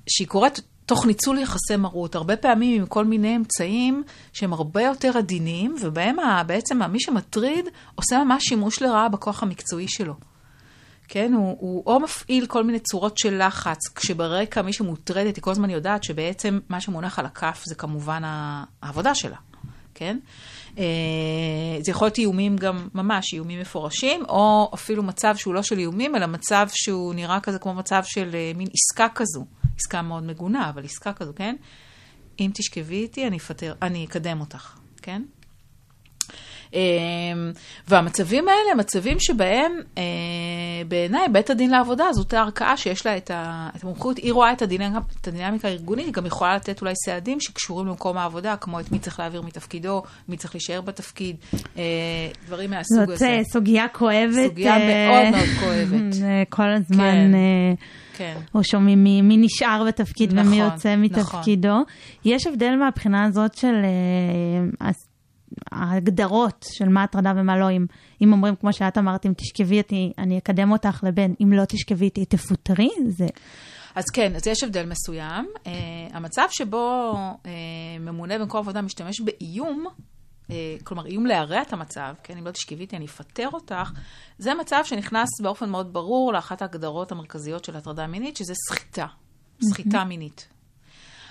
שהיא 0.09 0.27
קורית 0.27 0.59
תוך 0.85 1.05
ניצול 1.05 1.37
יחסי 1.39 1.75
מרות, 1.77 2.15
הרבה 2.15 2.35
פעמים 2.35 2.81
עם 2.81 2.87
כל 2.87 3.05
מיני 3.05 3.35
אמצעים 3.35 4.03
שהם 4.33 4.53
הרבה 4.53 4.81
יותר 4.81 5.17
עדינים, 5.17 5.75
ובהם 5.81 6.19
ה- 6.19 6.43
בעצם 6.43 6.83
מי 6.91 6.99
שמטריד 6.99 7.65
עושה 7.95 8.23
ממש 8.23 8.43
שימוש 8.43 8.81
לרעה 8.81 9.09
בכוח 9.09 9.43
המקצועי 9.43 9.87
שלו. 9.87 10.13
כן, 11.07 11.33
הוא, 11.33 11.57
הוא 11.59 11.83
או 11.85 11.99
מפעיל 11.99 12.45
כל 12.45 12.63
מיני 12.63 12.79
צורות 12.79 13.17
של 13.17 13.47
לחץ, 13.47 13.77
כשברקע 13.95 14.61
מי 14.61 14.73
שמוטרדת 14.73 15.35
היא 15.35 15.41
כל 15.41 15.51
הזמן 15.51 15.69
יודעת 15.69 16.03
שבעצם 16.03 16.59
מה 16.69 16.81
שמונח 16.81 17.19
על 17.19 17.25
הכף 17.25 17.63
זה 17.65 17.75
כמובן 17.75 18.21
העבודה 18.81 19.15
שלה, 19.15 19.37
כן? 19.93 20.17
אה, 20.77 20.83
זה 21.81 21.91
יכול 21.91 22.05
להיות 22.05 22.17
איומים 22.17 22.57
גם 22.57 22.87
ממש, 22.93 23.33
איומים 23.33 23.59
מפורשים, 23.59 24.25
או 24.29 24.71
אפילו 24.73 25.03
מצב 25.03 25.35
שהוא 25.35 25.53
לא 25.53 25.63
של 25.63 25.77
איומים, 25.77 26.15
אלא 26.15 26.25
מצב 26.25 26.67
שהוא 26.73 27.13
נראה 27.13 27.39
כזה 27.39 27.59
כמו 27.59 27.73
מצב 27.73 28.03
של 28.05 28.29
אה, 28.33 28.51
מין 28.55 28.67
עסקה 28.73 29.07
כזו, 29.15 29.45
עסקה 29.77 30.01
מאוד 30.01 30.23
מגונה, 30.23 30.69
אבל 30.69 30.83
עסקה 30.85 31.13
כזו, 31.13 31.31
כן? 31.35 31.55
אם 32.39 32.51
תשכבי 32.53 32.95
איתי, 32.95 33.27
אני 33.27 33.37
אפטר, 33.37 33.73
אני 33.81 34.05
אקדם 34.05 34.39
אותך, 34.39 34.77
כן? 35.01 35.21
אמ, 36.73 36.79
והמצבים 37.87 38.47
האלה 38.47 38.71
הם 38.71 38.77
מצבים 38.77 39.19
שבהם 39.19 39.71
אה, 39.97 40.03
בעיניי 40.87 41.27
בית 41.31 41.49
הדין 41.49 41.71
לעבודה 41.71 42.05
זאת 42.13 42.33
הערכאה 42.33 42.77
שיש 42.77 43.05
לה 43.05 43.17
את 43.17 43.31
המומחיות, 43.83 44.17
היא 44.17 44.33
רואה 44.33 44.51
את 44.51 44.61
הדינמיקה, 44.61 44.99
את 45.21 45.27
הדינמיקה 45.27 45.67
הארגונית, 45.67 46.05
היא 46.05 46.13
גם 46.13 46.25
יכולה 46.25 46.55
לתת 46.55 46.81
אולי 46.81 46.93
סעדים 47.05 47.39
שקשורים 47.39 47.87
למקום 47.87 48.17
העבודה, 48.17 48.55
כמו 48.55 48.79
את 48.79 48.91
מי 48.91 48.99
צריך 48.99 49.19
להעביר 49.19 49.41
מתפקידו, 49.41 50.03
מי 50.29 50.37
צריך 50.37 50.55
להישאר 50.55 50.81
בתפקיד, 50.81 51.35
אה, 51.77 51.83
דברים 52.47 52.69
מהסוג 52.69 52.97
זאת 52.97 53.09
הזה. 53.09 53.27
אה, 53.27 53.41
סוגיה 53.53 53.87
כואבת. 53.87 54.47
סוגיה 54.47 54.77
מאוד 54.77 55.31
מאוד 55.31 55.49
כואבת. 55.59 56.15
כל 56.57 56.73
הזמן 56.73 57.31
כן. 57.31 57.75
כן. 58.17 58.37
או 58.55 58.63
שומעים 58.63 59.03
מי, 59.03 59.21
מי 59.21 59.37
נשאר 59.37 59.83
בתפקיד 59.87 60.33
נכון, 60.33 60.47
ומי 60.47 60.61
יוצא 60.61 60.95
נכון. 60.95 61.01
מתפקידו. 61.01 61.83
יש 62.25 62.47
הבדל 62.47 62.75
מהבחינה 62.75 63.25
הזאת 63.25 63.53
של 63.53 63.75
אה, 64.81 64.87
ההגדרות 65.71 66.65
של 66.71 66.89
מה 66.89 67.03
הטרדה 67.03 67.33
ומה 67.35 67.57
לא. 67.57 67.71
אם, 67.71 67.85
אם 68.21 68.33
אומרים, 68.33 68.55
כמו 68.55 68.73
שאת 68.73 68.97
אמרת, 68.97 69.25
אם 69.25 69.33
תשכבי 69.37 69.77
איתי, 69.77 70.13
אני 70.17 70.37
אקדם 70.37 70.71
אותך, 70.71 71.03
לבין 71.03 71.35
אם 71.43 71.53
לא 71.53 71.65
תשכבי 71.65 72.05
איתי, 72.05 72.25
תפוטרי, 72.25 72.89
זה... 73.07 73.27
אז 73.95 74.05
כן, 74.13 74.35
אז 74.35 74.47
יש 74.47 74.63
הבדל 74.63 74.85
מסוים. 74.85 75.47
Uh, 75.55 75.67
המצב 76.13 76.47
שבו 76.51 77.13
uh, 77.43 77.47
ממונה 77.99 78.39
במקום 78.39 78.59
עבודה 78.59 78.81
משתמש 78.81 79.21
באיום, 79.21 79.85
uh, 79.87 80.51
כלומר 80.83 81.05
איום 81.05 81.25
להרע 81.25 81.61
את 81.61 81.73
המצב, 81.73 82.13
כן, 82.23 82.37
אם 82.37 82.45
לא 82.45 82.51
תשכבי 82.51 82.81
איתי 82.81 82.97
אני 82.97 83.05
אפטר 83.05 83.49
אותך, 83.53 83.91
זה 84.37 84.53
מצב 84.53 84.81
שנכנס 84.83 85.29
באופן 85.41 85.69
מאוד 85.69 85.93
ברור 85.93 86.33
לאחת 86.33 86.61
ההגדרות 86.61 87.11
המרכזיות 87.11 87.65
של 87.65 87.75
הטרדה 87.75 88.07
מינית, 88.07 88.37
שזה 88.37 88.53
סחיטה, 88.69 89.05
סחיטה 89.61 90.03
מינית. 90.03 90.47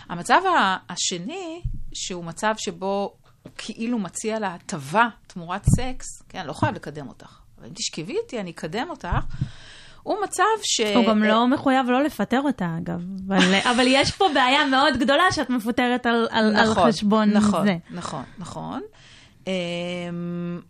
המצב 0.09 0.41
השני, 0.89 1.63
שהוא 1.95 2.25
מצב 2.25 2.55
שבו 2.59 3.17
כאילו 3.59 3.99
מציע 3.99 4.39
לה 4.39 4.55
הטבה 4.55 5.09
תמורת 5.27 5.65
סקס, 5.65 6.23
כן, 6.29 6.39
אני 6.39 6.49
לא 6.49 6.53
חייב 6.53 6.75
לקדם 6.75 7.09
אותך, 7.09 7.39
אבל 7.59 7.67
אם 7.67 7.73
תשכבי 7.75 8.17
איתי 8.23 8.41
אני 8.41 8.51
אקדם 8.51 8.87
אותך, 8.91 9.09
הוא 10.03 10.17
מצב 10.25 10.45
ש... 10.63 10.81
הוא 10.81 11.07
גם 11.07 11.23
לא 11.23 11.49
מחויב 11.49 11.87
לא 11.91 12.03
לפטר 12.03 12.41
אותה, 12.41 12.77
אגב. 12.79 13.01
אבל, 13.29 13.55
אבל 13.75 13.85
יש 13.89 14.13
פה 14.13 14.25
בעיה 14.35 14.67
מאוד 14.67 14.97
גדולה 14.97 15.33
שאת 15.33 15.51
מפוטרת 15.51 16.07
על, 16.07 16.29
על, 16.31 16.53
נכון, 16.53 16.85
על 16.85 16.93
חשבון 16.93 17.31
נכון, 17.31 17.67
זה. 17.67 17.77
נכון, 17.91 18.23
נכון. 18.39 18.83
אמ, 19.47 20.61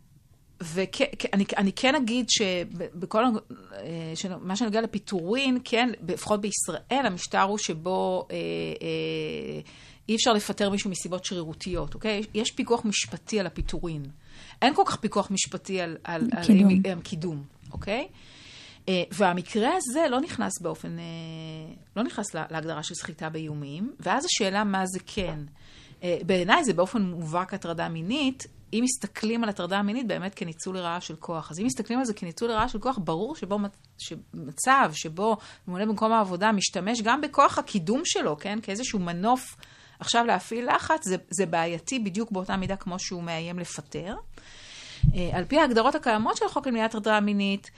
ואני 0.60 1.72
כן 1.76 1.94
אגיד 1.94 2.26
שבכל, 2.30 3.24
אה, 3.24 4.12
שמה 4.14 4.56
שנוגע 4.56 4.80
לפיטורין, 4.80 5.58
כן, 5.64 5.88
לפחות 6.08 6.40
בישראל, 6.40 7.06
המשטר 7.06 7.42
הוא 7.42 7.58
שבו 7.58 8.26
אה, 8.30 8.36
אה, 8.82 9.60
אי 10.08 10.14
אפשר 10.14 10.32
לפטר 10.32 10.70
מישהו 10.70 10.90
מסיבות 10.90 11.24
שרירותיות, 11.24 11.94
אוקיי? 11.94 12.22
יש 12.34 12.50
פיקוח 12.50 12.84
משפטי 12.84 13.40
על 13.40 13.46
הפיטורין. 13.46 14.02
אין 14.62 14.74
כל 14.74 14.82
כך 14.86 14.96
פיקוח 14.96 15.30
משפטי 15.30 15.80
על, 15.80 15.96
על, 16.04 16.22
על 16.36 16.44
קידום. 16.44 16.68
על, 16.84 16.90
על 16.92 17.00
קידום, 17.00 17.42
אוקיי? 17.72 18.08
אה, 18.88 19.02
והמקרה 19.12 19.68
הזה 19.76 20.06
לא 20.10 20.20
נכנס 20.20 20.60
באופן, 20.60 20.98
אה, 20.98 21.04
לא 21.96 22.02
נכנס 22.02 22.34
לה- 22.34 22.44
להגדרה 22.50 22.82
של 22.82 22.94
סחיטה 22.94 23.28
באיומים, 23.30 23.92
ואז 24.00 24.24
השאלה 24.24 24.64
מה 24.64 24.86
זה 24.86 24.98
כן. 25.06 25.38
אה, 26.02 26.18
בעיניי 26.26 26.64
זה 26.64 26.72
באופן 26.74 27.02
מובהק 27.02 27.54
הטרדה 27.54 27.88
מינית, 27.88 28.46
אם 28.72 28.80
מסתכלים 28.84 29.42
על 29.42 29.48
הטרדה 29.48 29.82
מינית 29.82 30.06
באמת 30.06 30.34
כניצול 30.34 30.76
לרעה 30.76 31.00
של 31.00 31.16
כוח. 31.16 31.50
אז 31.50 31.60
אם 31.60 31.66
מסתכלים 31.66 31.98
על 31.98 32.04
זה 32.04 32.14
כניצול 32.14 32.48
לרעה 32.50 32.68
של 32.68 32.78
כוח, 32.78 32.98
ברור 33.04 33.36
שבו 33.36 33.58
מצ- 33.58 33.76
שמצב 33.98 34.90
שבו 34.92 35.36
ממונה 35.68 35.86
במקום 35.86 36.12
העבודה 36.12 36.52
משתמש 36.52 37.02
גם 37.02 37.20
בכוח 37.20 37.58
הקידום 37.58 38.00
שלו, 38.04 38.36
כן? 38.38 38.58
כאיזשהו 38.62 38.98
מנוף 38.98 39.56
עכשיו 40.00 40.24
להפעיל 40.24 40.74
לחץ, 40.74 41.04
זה, 41.04 41.16
זה 41.30 41.46
בעייתי 41.46 41.98
בדיוק 41.98 42.30
באותה 42.30 42.56
מידה 42.56 42.76
כמו 42.76 42.98
שהוא 42.98 43.22
מאיים 43.22 43.58
לפטר. 43.58 44.16
אה, 45.14 45.30
על 45.32 45.44
פי 45.44 45.60
ההגדרות 45.60 45.94
הקיימות 45.94 46.36
של 46.36 46.44
החוק 46.44 46.66
למניעת 46.66 46.90
הטרדה 46.94 47.20
מינית, 47.20 47.70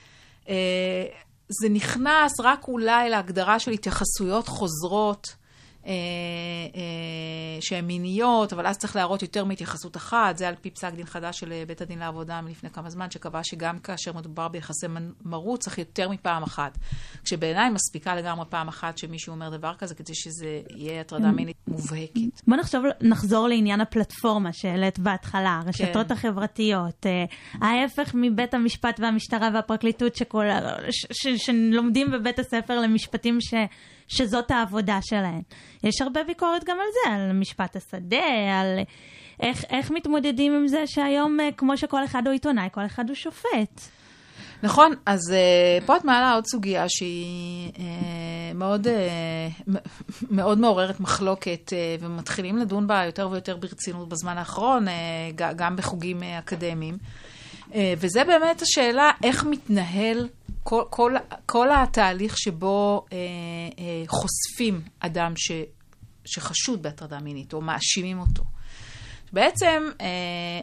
אה, 0.49 1.05
זה 1.49 1.69
נכנס 1.69 2.39
רק 2.39 2.67
אולי 2.67 3.09
להגדרה 3.09 3.59
של 3.59 3.71
התייחסויות 3.71 4.47
חוזרות 4.47 5.35
אה, 5.85 5.91
אה, 6.75 7.61
שהן 7.61 7.85
מיניות, 7.85 8.53
אבל 8.53 8.67
אז 8.67 8.77
צריך 8.77 8.95
להראות 8.95 9.21
יותר 9.21 9.45
מהתייחסות 9.45 9.97
אחת. 9.97 10.37
זה 10.37 10.47
על 10.47 10.55
פי 10.61 10.69
פסק 10.69 10.93
דין 10.93 11.05
חדש 11.05 11.39
של 11.39 11.51
אה, 11.51 11.63
בית 11.67 11.81
הדין 11.81 11.99
לעבודה 11.99 12.41
מלפני 12.41 12.69
כמה 12.69 12.89
זמן, 12.89 13.11
שקבע 13.11 13.39
שגם 13.43 13.79
כאשר 13.79 14.13
מדובר 14.13 14.47
ביחסי 14.47 14.87
מרות 15.25 15.59
צריך 15.59 15.77
יותר 15.77 16.09
מפעם 16.09 16.43
אחת. 16.43 16.77
כשבעיניי 17.23 17.69
מספיקה 17.69 18.15
לגמרי 18.15 18.45
פעם 18.49 18.67
אחת 18.67 18.97
שמישהו 18.97 19.33
אומר 19.33 19.57
דבר 19.57 19.73
כזה, 19.75 19.95
כדי 19.95 20.15
שזה 20.15 20.61
יהיה 20.75 21.01
הטרדה 21.01 21.31
מינית 21.31 21.57
מובהקת. 21.67 22.41
בוא 22.47 22.57
נחשוב, 22.57 22.83
נחזור 23.01 23.47
לעניין 23.47 23.81
הפלטפורמה 23.81 24.53
שהעלית 24.53 24.99
בהתחלה, 24.99 25.61
הרשתות 25.65 26.07
כן. 26.07 26.13
החברתיות, 26.13 27.05
ההפך 27.61 28.11
מבית 28.13 28.53
המשפט 28.53 28.99
והמשטרה 28.99 29.49
והפרקליטות 29.53 30.15
שכל, 30.15 30.45
ש, 30.89 31.05
ש, 31.11 31.27
שלומדים 31.45 32.11
בבית 32.11 32.39
הספר 32.39 32.79
למשפטים 32.79 33.37
ש, 33.41 33.53
שזאת 34.09 34.51
העבודה 34.51 34.99
שלהם. 35.01 35.41
יש 35.83 36.01
הרבה 36.01 36.23
ביקורת 36.23 36.63
גם 36.63 36.77
על 36.79 36.87
זה, 36.93 37.15
על 37.15 37.33
משפט 37.33 37.75
השדה, 37.75 38.25
על 38.59 38.79
איך, 39.39 39.63
איך 39.69 39.91
מתמודדים 39.91 40.53
עם 40.53 40.67
זה 40.67 40.83
שהיום, 40.87 41.39
אה, 41.39 41.49
כמו 41.57 41.77
שכל 41.77 42.03
אחד 42.03 42.21
הוא 42.25 42.33
עיתונאי, 42.33 42.67
כל 42.71 42.85
אחד 42.85 43.07
הוא 43.07 43.15
שופט. 43.15 43.81
נכון, 44.63 44.93
אז 45.05 45.19
uh, 45.29 45.85
פה 45.85 45.97
את 45.97 46.05
מעלה 46.05 46.33
עוד 46.33 46.45
סוגיה 46.45 46.85
שהיא 46.89 47.71
uh, 47.73 47.79
מאוד, 48.55 48.87
uh, 48.87 49.71
מאוד 50.31 50.59
מעוררת 50.59 50.99
מחלוקת, 50.99 51.73
uh, 51.73 52.03
ומתחילים 52.03 52.57
לדון 52.57 52.87
בה 52.87 53.05
יותר 53.05 53.29
ויותר 53.31 53.57
ברצינות 53.57 54.09
בזמן 54.09 54.37
האחרון, 54.37 54.87
uh, 54.87 54.91
גם 55.35 55.75
בחוגים 55.75 56.19
uh, 56.19 56.23
אקדמיים. 56.39 56.97
Uh, 57.69 57.75
וזה 57.97 58.23
באמת 58.23 58.61
השאלה 58.61 59.11
איך 59.23 59.43
מתנהל 59.43 60.27
כל, 60.69 60.83
כל, 60.89 61.13
כל 61.45 61.67
התהליך 61.71 62.37
שבו 62.37 63.05
uh, 63.05 63.11
uh, 63.11 63.81
חושפים 64.07 64.81
אדם 64.99 65.33
ש, 65.35 65.51
שחשוד 66.25 66.81
בהטרדה 66.83 67.19
מינית, 67.19 67.53
או 67.53 67.61
מאשימים 67.61 68.19
אותו. 68.19 68.43
בעצם 69.33 69.83
אה, 70.01 70.07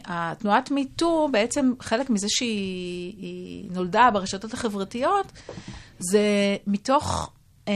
התנועת 0.05 0.71
מיטו, 0.71 1.29
בעצם 1.31 1.71
חלק 1.81 2.09
מזה 2.09 2.27
שהיא 2.29 3.13
היא 3.17 3.71
נולדה 3.71 4.09
ברשתות 4.13 4.53
החברתיות, 4.53 5.31
זה 5.99 6.57
מתוך 6.67 7.31
אה, 7.67 7.73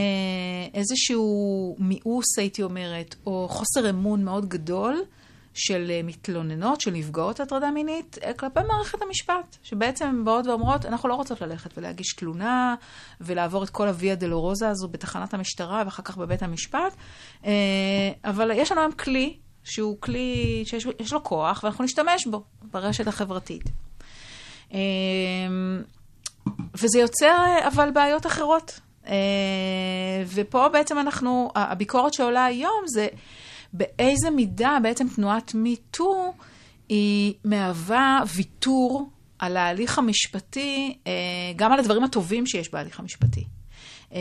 איזשהו 0.74 1.76
מיאוס, 1.78 2.38
הייתי 2.38 2.62
אומרת, 2.62 3.14
או 3.26 3.48
חוסר 3.50 3.90
אמון 3.90 4.24
מאוד 4.24 4.48
גדול 4.48 5.04
של 5.54 5.90
אה, 5.90 6.00
מתלוננות, 6.04 6.80
של 6.80 6.90
נפגעות 6.90 7.40
הטרדה 7.40 7.70
מינית, 7.70 8.18
אה, 8.22 8.32
כלפי 8.34 8.60
מערכת 8.68 9.02
המשפט, 9.02 9.56
שבעצם 9.62 10.06
הן 10.06 10.24
באות 10.24 10.46
ואומרות, 10.46 10.86
אנחנו 10.86 11.08
לא 11.08 11.14
רוצות 11.14 11.40
ללכת 11.40 11.78
ולהגיש 11.78 12.12
תלונה, 12.12 12.74
ולעבור 13.20 13.64
את 13.64 13.70
כל 13.70 13.88
הוויה 13.88 14.14
דלורוזה 14.14 14.68
הזו 14.68 14.88
בתחנת 14.88 15.34
המשטרה 15.34 15.82
ואחר 15.84 16.02
כך 16.02 16.16
בבית 16.16 16.42
המשפט, 16.42 16.96
אה, 17.44 17.50
אבל 18.24 18.50
יש 18.54 18.72
לנו 18.72 18.80
היום 18.80 18.92
כלי. 18.92 19.36
שהוא 19.64 19.96
כלי 20.00 20.62
שיש 20.66 21.12
לו 21.12 21.24
כוח, 21.24 21.60
ואנחנו 21.64 21.84
נשתמש 21.84 22.26
בו 22.26 22.42
ברשת 22.62 23.06
החברתית. 23.08 23.62
וזה 26.74 26.98
יוצר 26.98 27.58
אבל 27.66 27.90
בעיות 27.90 28.26
אחרות. 28.26 28.80
ופה 30.26 30.68
בעצם 30.68 30.98
אנחנו, 30.98 31.50
הביקורת 31.54 32.14
שעולה 32.14 32.44
היום 32.44 32.82
זה 32.86 33.06
באיזה 33.72 34.30
מידה 34.30 34.78
בעצם 34.82 35.08
תנועת 35.08 35.54
MeToo 35.54 36.34
היא 36.88 37.34
מהווה 37.44 38.22
ויתור 38.34 39.10
על 39.38 39.56
ההליך 39.56 39.98
המשפטי, 39.98 40.98
אה, 41.06 41.12
גם 41.56 41.72
על 41.72 41.78
הדברים 41.78 42.04
הטובים 42.04 42.46
שיש 42.46 42.72
בהליך 42.72 43.00
המשפטי. 43.00 43.44
אה, 44.14 44.18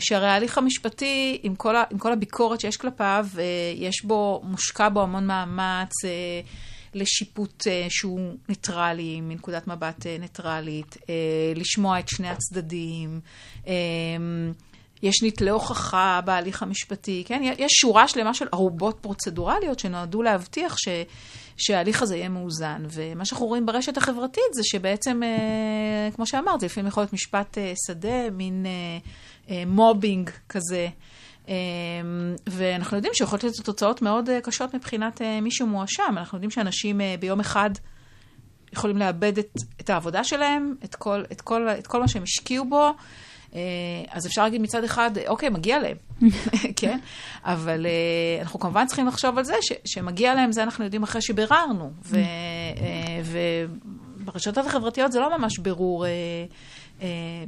שהרי 0.00 0.28
ההליך 0.28 0.58
המשפטי, 0.58 1.38
עם 1.42 1.54
כל, 1.54 1.76
ה, 1.76 1.84
עם 1.90 1.98
כל 1.98 2.12
הביקורת 2.12 2.60
שיש 2.60 2.76
כלפיו, 2.76 3.26
יש 3.76 4.04
בו, 4.04 4.40
מושקע 4.44 4.88
בו 4.88 5.02
המון 5.02 5.26
מאמץ 5.26 5.92
לשיפוט 6.94 7.66
שהוא 7.88 8.36
ניטרלי, 8.48 9.20
מנקודת 9.20 9.66
מבט 9.66 10.06
ניטרלית, 10.20 10.96
לשמוע 11.56 11.98
את 11.98 12.08
שני 12.08 12.28
הצדדים. 12.28 13.20
יש 15.02 15.22
נתלי 15.22 15.50
הוכחה 15.50 16.20
בהליך 16.24 16.62
המשפטי, 16.62 17.22
כן? 17.26 17.42
יש 17.58 17.72
שורה 17.72 18.08
שלמה 18.08 18.34
של 18.34 18.46
ערובות 18.52 18.98
פרוצדורליות 19.00 19.78
שנועדו 19.78 20.22
להבטיח 20.22 20.76
ש, 20.78 20.88
שההליך 21.56 22.02
הזה 22.02 22.16
יהיה 22.16 22.28
מאוזן. 22.28 22.82
ומה 22.90 23.24
שאנחנו 23.24 23.46
רואים 23.46 23.66
ברשת 23.66 23.96
החברתית 23.96 24.52
זה 24.52 24.62
שבעצם, 24.64 25.22
אה, 25.22 26.10
כמו 26.14 26.26
שאמרת, 26.26 26.60
זה 26.60 26.66
לפעמים 26.66 26.88
יכול 26.88 27.02
להיות 27.02 27.12
משפט 27.12 27.58
אה, 27.58 27.72
שדה, 27.86 28.30
מין 28.32 28.66
אה, 28.66 28.98
אה, 29.54 29.62
מובינג 29.66 30.30
כזה. 30.48 30.88
אה, 31.48 31.54
ואנחנו 32.46 32.96
יודעים 32.96 33.14
שיכולות 33.14 33.44
להיות 33.44 33.56
תוצאות 33.56 34.02
מאוד 34.02 34.30
אה, 34.30 34.40
קשות 34.40 34.74
מבחינת 34.74 35.22
אה, 35.22 35.40
מי 35.40 35.50
שמואשם. 35.50 36.14
אנחנו 36.16 36.36
יודעים 36.36 36.50
שאנשים 36.50 37.00
אה, 37.00 37.14
ביום 37.20 37.40
אחד 37.40 37.70
יכולים 38.72 38.96
לאבד 38.96 39.38
את, 39.38 39.58
את 39.80 39.90
העבודה 39.90 40.24
שלהם, 40.24 40.74
את 40.84 40.94
כל, 40.94 41.22
את, 41.32 41.40
כל, 41.40 41.68
את 41.78 41.86
כל 41.86 42.00
מה 42.00 42.08
שהם 42.08 42.22
השקיעו 42.22 42.64
בו. 42.68 42.90
אה, 43.54 43.60
אז 44.10 44.26
אפשר 44.26 44.42
להגיד 44.42 44.60
מצד 44.60 44.84
אחד, 44.84 45.10
אוקיי, 45.28 45.48
מגיע 45.48 45.78
להם, 45.78 45.96
כן? 46.76 46.98
אבל 47.44 47.86
אה, 47.86 48.42
אנחנו 48.42 48.60
כמובן 48.60 48.86
צריכים 48.86 49.06
לחשוב 49.06 49.38
על 49.38 49.44
זה, 49.44 49.54
ש, 49.60 49.72
שמגיע 49.84 50.34
להם, 50.34 50.52
זה 50.52 50.62
אנחנו 50.62 50.84
יודעים 50.84 51.02
אחרי 51.02 51.22
שביררנו. 51.22 51.90
ו, 52.04 52.16
אה, 52.16 53.22
וברשתות 54.20 54.66
החברתיות 54.66 55.12
זה 55.12 55.20
לא 55.20 55.38
ממש 55.38 55.58
בירור 55.58 56.06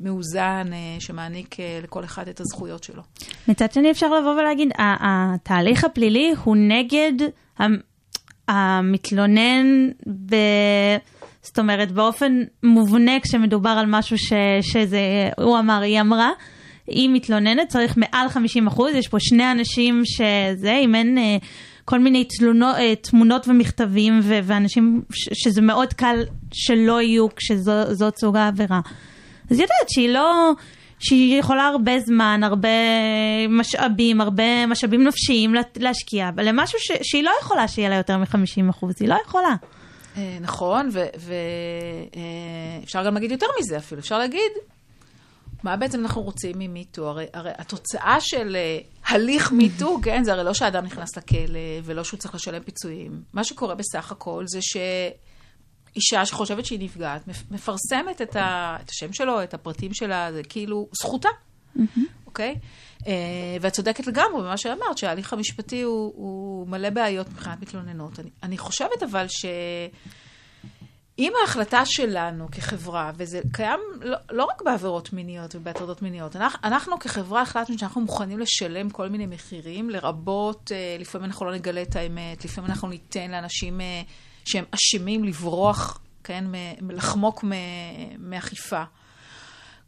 מאוזן, 0.01 0.71
שמעניק 0.99 1.57
לכל 1.83 2.05
אחד 2.05 2.29
את 2.29 2.41
הזכויות 2.41 2.85
שלו. 2.85 3.03
מצד 3.49 3.73
שני 3.73 3.91
אפשר 3.91 4.07
לבוא 4.07 4.31
ולהגיד, 4.31 4.69
התהליך 4.79 5.85
הפלילי 5.85 6.35
הוא 6.45 6.57
נגד 6.57 7.13
המתלונן 8.49 9.89
ב... 10.27 10.37
זאת 11.43 11.59
אומרת, 11.59 11.93
באופן 11.93 12.43
מובנה 12.63 13.21
כשמדובר 13.21 13.71
על 13.71 13.87
משהו 13.89 14.19
ש, 14.19 14.33
שזה, 14.61 15.01
הוא 15.39 15.59
אמר, 15.59 15.81
היא 15.81 16.01
אמרה, 16.01 16.31
היא 16.87 17.11
מתלוננת, 17.13 17.69
צריך 17.69 17.97
מעל 17.97 18.29
50 18.29 18.67
אחוז, 18.67 18.95
יש 18.95 19.09
פה 19.09 19.17
שני 19.21 19.53
אנשים 19.53 20.03
שזה, 20.05 20.73
אם 20.85 20.95
אין 20.95 21.19
אה, 21.19 21.37
כל 21.85 21.99
מיני 21.99 22.25
תלונות, 22.25 22.77
אה, 22.77 22.95
תמונות 22.97 23.49
ומכתבים 23.49 24.21
ו, 24.23 24.41
ואנשים 24.45 25.03
ש, 25.13 25.29
שזה 25.33 25.63
מאוד 25.63 25.93
קל 25.93 26.17
שלא 26.53 27.03
יהיו 27.03 27.27
כשזאת 27.37 28.19
סוג 28.19 28.37
העבירה. 28.37 28.81
אז 29.51 29.61
יודעת 29.61 29.89
שהיא 29.89 30.09
לא... 30.09 30.53
שהיא 31.05 31.41
יכולה 31.41 31.67
הרבה 31.67 32.01
זמן, 32.01 32.41
הרבה 32.45 32.69
משאבים, 33.49 34.21
הרבה 34.21 34.67
משאבים 34.67 35.05
נפשיים 35.05 35.55
להשקיע, 35.77 36.31
למשהו 36.37 36.79
ש, 36.79 36.93
שהיא 37.03 37.25
לא 37.25 37.31
יכולה 37.41 37.69
שיהיה 37.69 37.89
לה 37.89 37.97
יותר 37.97 38.19
מ-50 38.19 38.71
אחוז, 38.71 38.95
היא 39.01 39.09
לא 39.09 39.17
יכולה. 39.27 39.55
אה, 40.16 40.38
נכון, 40.40 40.88
ואפשר 40.92 42.99
אה, 42.99 43.04
גם 43.04 43.14
להגיד 43.14 43.31
יותר 43.31 43.47
מזה 43.61 43.76
אפילו. 43.76 44.00
אפשר 44.00 44.19
להגיד, 44.19 44.52
מה 45.62 45.76
בעצם 45.76 46.00
אנחנו 46.00 46.23
רוצים 46.23 46.59
ממיטו? 46.59 47.09
הרי, 47.09 47.26
הרי 47.35 47.50
התוצאה 47.59 48.16
של 48.21 48.57
uh, 48.57 49.12
הליך 49.12 49.52
מיטו, 49.52 49.99
כן, 50.04 50.25
זה 50.25 50.33
הרי 50.33 50.45
לא 50.45 50.54
שהאדם 50.54 50.85
נכנס 50.85 51.16
לכלא 51.16 51.61
ולא 51.85 52.04
שהוא 52.04 52.19
צריך 52.19 52.35
לשלם 52.35 52.62
פיצויים. 52.62 53.23
מה 53.33 53.45
שקורה 53.45 53.75
בסך 53.75 54.12
הכל 54.12 54.45
זה 54.47 54.59
שאישה 54.62 56.26
שחושבת 56.26 56.66
שהיא 56.66 56.81
נפגעת, 56.81 57.23
מפרסמת 57.51 58.22
את, 58.22 58.37
ה, 58.37 58.77
את 58.85 58.90
השם 58.90 59.12
שלו, 59.12 59.42
את 59.42 59.55
הפרטים 59.55 59.94
שלה, 59.94 60.33
זה 60.33 60.42
כאילו 60.42 60.88
זכותה, 60.92 61.29
אוקיי? 62.27 62.55
Mm-hmm. 62.55 62.59
Okay? 62.59 62.93
Uh, 63.03 63.07
ואת 63.61 63.73
צודקת 63.73 64.07
לגמרי 64.07 64.43
במה 64.43 64.57
שאמרת, 64.57 64.99
שההליך 64.99 65.33
המשפטי 65.33 65.83
הוא, 65.83 66.13
הוא 66.17 66.69
מלא 66.69 66.91
בעיות 66.91 67.31
מבחינת 67.31 67.63
מתלוננות. 67.63 68.21
אני, 68.21 68.31
אני 68.43 68.59
חושבת 68.59 69.03
אבל 69.03 69.27
שאם 69.29 71.33
ההחלטה 71.41 71.83
שלנו 71.85 72.49
כחברה, 72.53 73.13
וזה 73.17 73.41
קיים 73.53 73.81
לא, 74.01 74.17
לא 74.31 74.45
רק 74.45 74.63
בעבירות 74.63 75.13
מיניות 75.13 75.55
ובהטרדות 75.55 76.03
מיניות, 76.03 76.37
אנחנו, 76.37 76.59
אנחנו 76.65 76.99
כחברה 76.99 77.43
החלטנו 77.43 77.79
שאנחנו 77.79 78.01
מוכנים 78.01 78.39
לשלם 78.39 78.91
כל 78.91 79.09
מיני 79.09 79.27
מחירים, 79.27 79.91
לרבות, 79.91 80.71
uh, 80.71 81.01
לפעמים 81.01 81.25
אנחנו 81.25 81.47
לא 81.47 81.55
נגלה 81.55 81.83
את 81.83 81.97
האמת, 81.97 82.45
לפעמים 82.45 82.71
אנחנו 82.71 82.89
ניתן 82.89 83.31
לאנשים 83.31 83.81
uh, 83.81 83.83
שהם 84.45 84.65
אשמים 84.71 85.25
לברוח, 85.25 86.01
כן, 86.25 86.45
לחמוק 86.91 87.45
מאכיפה. 88.19 88.83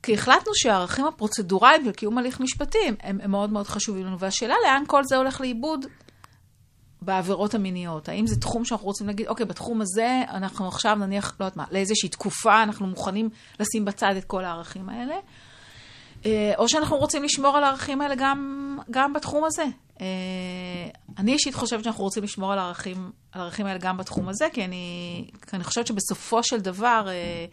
כי 0.04 0.14
החלטנו 0.14 0.52
שהערכים 0.54 1.06
הפרוצדורליים 1.06 1.84
של 1.84 1.92
קיום 1.92 2.18
הליך 2.18 2.40
משפטי 2.40 2.78
הם, 3.02 3.18
הם 3.22 3.30
מאוד 3.30 3.50
מאוד 3.50 3.66
חשובים 3.66 4.06
לנו, 4.06 4.18
והשאלה 4.18 4.54
לאן 4.64 4.82
כל 4.86 5.04
זה 5.04 5.16
הולך 5.16 5.40
לאיבוד 5.40 5.86
בעבירות 7.02 7.54
המיניות. 7.54 8.08
האם 8.08 8.26
זה 8.26 8.40
תחום 8.40 8.64
שאנחנו 8.64 8.86
רוצים 8.86 9.06
להגיד, 9.06 9.26
אוקיי, 9.26 9.46
בתחום 9.46 9.80
הזה 9.80 10.22
אנחנו 10.28 10.68
עכשיו 10.68 10.94
נניח, 10.94 11.36
לא 11.40 11.44
יודעת 11.44 11.56
מה, 11.56 11.64
לאיזושהי 11.70 12.08
תקופה 12.08 12.62
אנחנו 12.62 12.86
מוכנים 12.86 13.28
לשים 13.60 13.84
בצד 13.84 14.14
את 14.18 14.24
כל 14.24 14.44
הערכים 14.44 14.88
האלה, 14.88 15.14
אה, 16.26 16.52
או 16.58 16.68
שאנחנו 16.68 16.96
רוצים 16.96 17.24
לשמור 17.24 17.56
על 17.56 17.64
הערכים 17.64 18.00
האלה 18.00 18.14
גם, 18.14 18.78
גם 18.90 19.12
בתחום 19.12 19.44
הזה. 19.44 19.64
אה, 20.00 20.06
אני 21.18 21.32
אישית 21.32 21.54
חושבת 21.54 21.84
שאנחנו 21.84 22.04
רוצים 22.04 22.22
לשמור 22.22 22.52
על 22.52 22.58
הערכים, 22.58 23.10
על 23.32 23.40
הערכים 23.40 23.66
האלה 23.66 23.78
גם 23.78 23.96
בתחום 23.96 24.28
הזה, 24.28 24.46
כי 24.52 24.64
אני, 24.64 25.24
כי 25.50 25.56
אני 25.56 25.64
חושבת 25.64 25.86
שבסופו 25.86 26.42
של 26.42 26.60
דבר, 26.60 27.04
אה, 27.08 27.46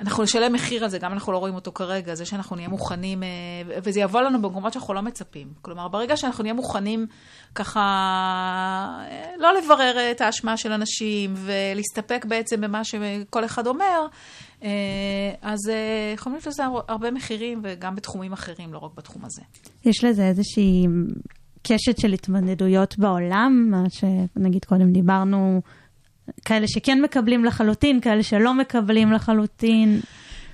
אנחנו 0.00 0.22
נשלם 0.22 0.52
מחיר 0.52 0.84
על 0.84 0.90
זה, 0.90 0.98
גם 0.98 1.12
אנחנו 1.12 1.32
לא 1.32 1.38
רואים 1.38 1.54
אותו 1.54 1.72
כרגע, 1.72 2.14
זה 2.14 2.24
שאנחנו 2.24 2.56
נהיה 2.56 2.68
מוכנים, 2.68 3.22
אה, 3.22 3.28
וזה 3.82 4.00
יבוא 4.00 4.20
לנו 4.20 4.42
במקומות 4.42 4.72
שאנחנו 4.72 4.94
לא 4.94 5.02
מצפים. 5.02 5.48
כלומר, 5.62 5.88
ברגע 5.88 6.16
שאנחנו 6.16 6.42
נהיה 6.42 6.54
מוכנים 6.54 7.06
ככה 7.54 7.80
אה, 9.10 9.30
לא 9.38 9.48
לברר 9.54 10.10
את 10.10 10.20
האשמה 10.20 10.56
של 10.56 10.72
אנשים 10.72 11.34
ולהסתפק 11.36 12.24
בעצם 12.28 12.60
במה 12.60 12.84
שכל 12.84 13.44
אחד 13.44 13.66
אומר, 13.66 14.06
אה, 14.62 14.68
אז 15.42 15.58
יכולים 16.14 16.34
להיות 16.36 16.46
לזה 16.46 16.62
הרבה 16.88 17.10
מחירים, 17.10 17.60
וגם 17.64 17.94
בתחומים 17.94 18.32
אחרים, 18.32 18.72
לא 18.72 18.78
רק 18.78 18.90
בתחום 18.94 19.24
הזה. 19.24 19.42
יש 19.84 20.04
לזה 20.04 20.22
איזושהי 20.26 20.86
קשת 21.62 21.98
של 21.98 22.12
התמודדויות 22.12 22.98
בעולם, 22.98 23.68
מה 23.70 23.84
שנגיד 23.90 24.64
קודם 24.64 24.92
דיברנו. 24.92 25.60
כאלה 26.44 26.68
שכן 26.68 27.02
מקבלים 27.02 27.44
לחלוטין, 27.44 28.00
כאלה 28.00 28.22
שלא 28.22 28.54
מקבלים 28.54 29.12
לחלוטין. 29.12 30.00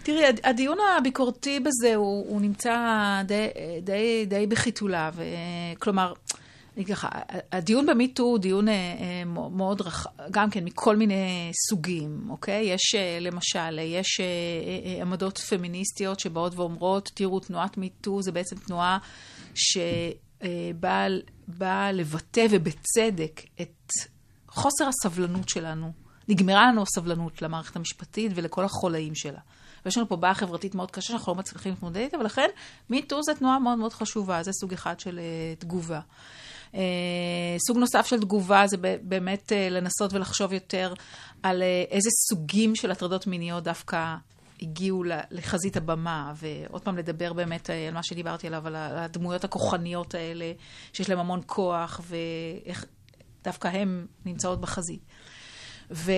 תראי, 0.02 0.22
הדיון 0.44 0.78
הביקורתי 0.98 1.60
בזה 1.60 1.94
הוא, 1.94 2.24
הוא 2.28 2.40
נמצא 2.40 2.76
די, 3.26 3.46
די, 3.82 4.26
די 4.26 4.46
בחיתוליו. 4.46 5.14
כלומר, 5.78 6.12
אני 6.76 6.84
ככה, 6.84 7.08
הדיון 7.52 7.86
במיטו 7.86 8.22
הוא 8.22 8.38
דיון 8.38 8.68
אה, 8.68 8.74
אה, 8.74 9.24
מאוד 9.50 9.80
רחב, 9.80 10.10
גם 10.30 10.50
כן 10.50 10.64
מכל 10.64 10.96
מיני 10.96 11.50
סוגים, 11.68 12.26
אוקיי? 12.30 12.64
יש 12.64 12.94
אה, 12.94 13.18
למשל, 13.20 13.78
יש 13.78 14.20
עמדות 15.00 15.38
פמיניסטיות 15.38 16.20
שבאות 16.20 16.54
ואומרות, 16.54 17.10
תראו, 17.14 17.40
תנועת 17.40 17.78
מיטו 17.78 18.22
זה 18.22 18.32
בעצם 18.32 18.56
תנועה 18.56 18.98
שבאה 19.54 21.08
לבטא 21.92 22.46
ובצדק 22.50 23.40
את 23.60 23.92
חוסר 24.54 24.88
הסבלנות 24.88 25.48
שלנו. 25.48 25.92
נגמרה 26.28 26.66
לנו 26.66 26.82
הסבלנות 26.82 27.42
למערכת 27.42 27.76
המשפטית 27.76 28.32
ולכל 28.34 28.64
החולאים 28.64 29.14
שלה. 29.14 29.40
ויש 29.84 29.98
לנו 29.98 30.08
פה 30.08 30.16
בעיה 30.16 30.34
חברתית 30.34 30.74
מאוד 30.74 30.90
קשה 30.90 31.08
שאנחנו 31.08 31.32
לא 31.32 31.38
מצליחים 31.38 31.72
להתמודד 31.72 31.96
איתה, 31.96 32.18
ולכן 32.18 32.48
מיטו 32.90 33.22
זה 33.22 33.34
תנועה 33.34 33.58
מאוד 33.58 33.78
מאוד 33.78 33.92
חשובה, 33.92 34.42
זה 34.42 34.52
סוג 34.52 34.72
אחד 34.72 35.00
של 35.00 35.20
uh, 35.20 35.60
תגובה. 35.60 36.00
Uh, 36.72 36.76
סוג 37.66 37.78
נוסף 37.78 38.06
של 38.06 38.20
תגובה 38.20 38.66
זה 38.66 38.76
באמת 39.02 39.52
uh, 39.52 39.72
לנסות 39.72 40.12
ולחשוב 40.12 40.52
יותר 40.52 40.94
על 41.42 41.62
uh, 41.62 41.92
איזה 41.92 42.08
סוגים 42.28 42.74
של 42.74 42.90
הטרדות 42.90 43.26
מיניות 43.26 43.64
דווקא 43.64 44.14
הגיעו 44.62 45.04
לחזית 45.30 45.76
הבמה, 45.76 46.32
ועוד 46.36 46.82
פעם 46.82 46.98
לדבר 46.98 47.32
באמת 47.32 47.70
על 47.70 47.94
מה 47.94 48.02
שדיברתי 48.02 48.46
עליו, 48.46 48.66
על 48.66 48.76
הדמויות 48.76 49.44
הכוחניות 49.44 50.14
האלה, 50.14 50.52
שיש 50.92 51.10
להם 51.10 51.18
המון 51.18 51.40
כוח, 51.46 52.00
ואיך 52.08 52.86
דווקא 53.44 53.68
הן 53.68 54.06
נמצאות 54.24 54.60
בחזית. 54.60 55.00
ו, 55.90 56.12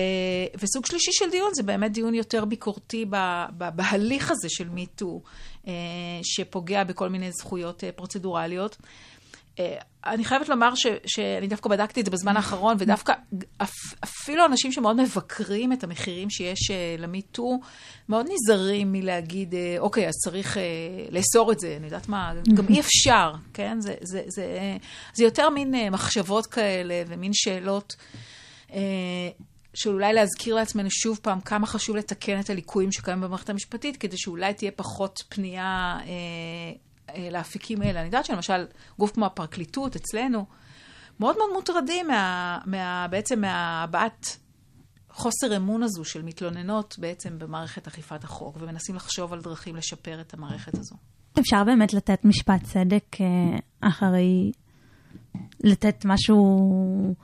וסוג 0.59 0.85
שלישי 0.85 1.11
של 1.11 1.29
דיון 1.31 1.51
זה 1.53 1.63
באמת 1.63 1.91
דיון 1.91 2.15
יותר 2.15 2.45
ביקורתי 2.45 3.05
ב, 3.09 3.15
ב, 3.57 3.69
בהליך 3.75 4.31
הזה 4.31 4.49
של 4.49 4.69
מיטו, 4.69 5.21
אה, 5.67 5.73
שפוגע 6.23 6.83
בכל 6.83 7.09
מיני 7.09 7.31
זכויות 7.31 7.83
אה, 7.83 7.91
פרוצדורליות. 7.91 8.77
אני 10.05 10.25
חייבת 10.25 10.49
לומר 10.49 10.75
ש, 10.75 10.87
שאני 11.05 11.47
דווקא 11.47 11.69
בדקתי 11.69 11.99
את 11.99 12.05
זה 12.05 12.11
בזמן 12.11 12.37
האחרון, 12.37 12.75
ודווקא 12.79 13.13
אפ, 13.57 13.73
אפילו 14.03 14.45
אנשים 14.45 14.71
שמאוד 14.71 15.01
מבקרים 15.01 15.73
את 15.73 15.83
המחירים 15.83 16.29
שיש 16.29 16.71
למיטו, 16.97 17.59
מאוד 18.09 18.25
נזהרים 18.31 18.91
מלהגיד, 18.91 19.55
אוקיי, 19.79 20.07
אז 20.07 20.13
צריך 20.13 20.57
לאסור 21.11 21.51
את 21.51 21.59
זה, 21.59 21.75
אני 21.77 21.85
יודעת 21.85 22.09
מה, 22.09 22.33
גם 22.53 22.65
אי 22.69 22.79
אפשר, 22.79 23.33
כן? 23.53 23.81
זה, 23.81 23.95
זה, 24.01 24.21
זה, 24.27 24.77
זה 25.13 25.23
יותר 25.23 25.49
מין 25.49 25.89
מחשבות 25.91 26.45
כאלה 26.45 27.03
ומין 27.07 27.31
שאלות. 27.33 27.95
של 29.77 29.89
אולי 29.93 30.13
להזכיר 30.13 30.55
לעצמנו 30.55 30.91
שוב 30.91 31.19
פעם 31.21 31.41
כמה 31.41 31.67
חשוב 31.67 31.95
לתקן 31.95 32.39
את 32.39 32.49
הליקויים 32.49 32.91
שקיימים 32.91 33.23
במערכת 33.23 33.49
המשפטית, 33.49 33.97
כדי 33.97 34.17
שאולי 34.17 34.53
תהיה 34.53 34.71
פחות 34.71 35.23
פנייה 35.29 35.97
אה, 35.99 36.05
אה, 36.05 36.86
לאפיקים 37.31 37.81
האלה. 37.81 37.99
אני 37.99 38.05
יודעת 38.05 38.25
שלמשל, 38.25 38.65
גוף 38.99 39.11
כמו 39.11 39.25
הפרקליטות 39.25 39.95
אצלנו, 39.95 40.45
מאוד 41.19 41.37
מאוד 41.37 41.49
מוטרדים 41.53 42.07
מה, 42.07 42.59
מה, 42.65 43.07
בעצם 43.09 43.41
מהבעת 43.41 44.37
חוסר 45.09 45.57
אמון 45.57 45.83
הזו 45.83 46.05
של 46.05 46.21
מתלוננות 46.21 46.95
בעצם 46.99 47.39
במערכת 47.39 47.87
אכיפת 47.87 48.23
החוק, 48.23 48.57
ומנסים 48.59 48.95
לחשוב 48.95 49.33
על 49.33 49.41
דרכים 49.41 49.75
לשפר 49.75 50.21
את 50.21 50.33
המערכת 50.33 50.73
הזו. 50.73 50.95
אפשר 51.39 51.63
באמת 51.63 51.93
לתת 51.93 52.25
משפט 52.25 52.63
צדק 52.63 53.17
אה, 53.21 53.57
אחרי, 53.89 54.51
לתת 55.63 56.05
משהו... 56.05 57.15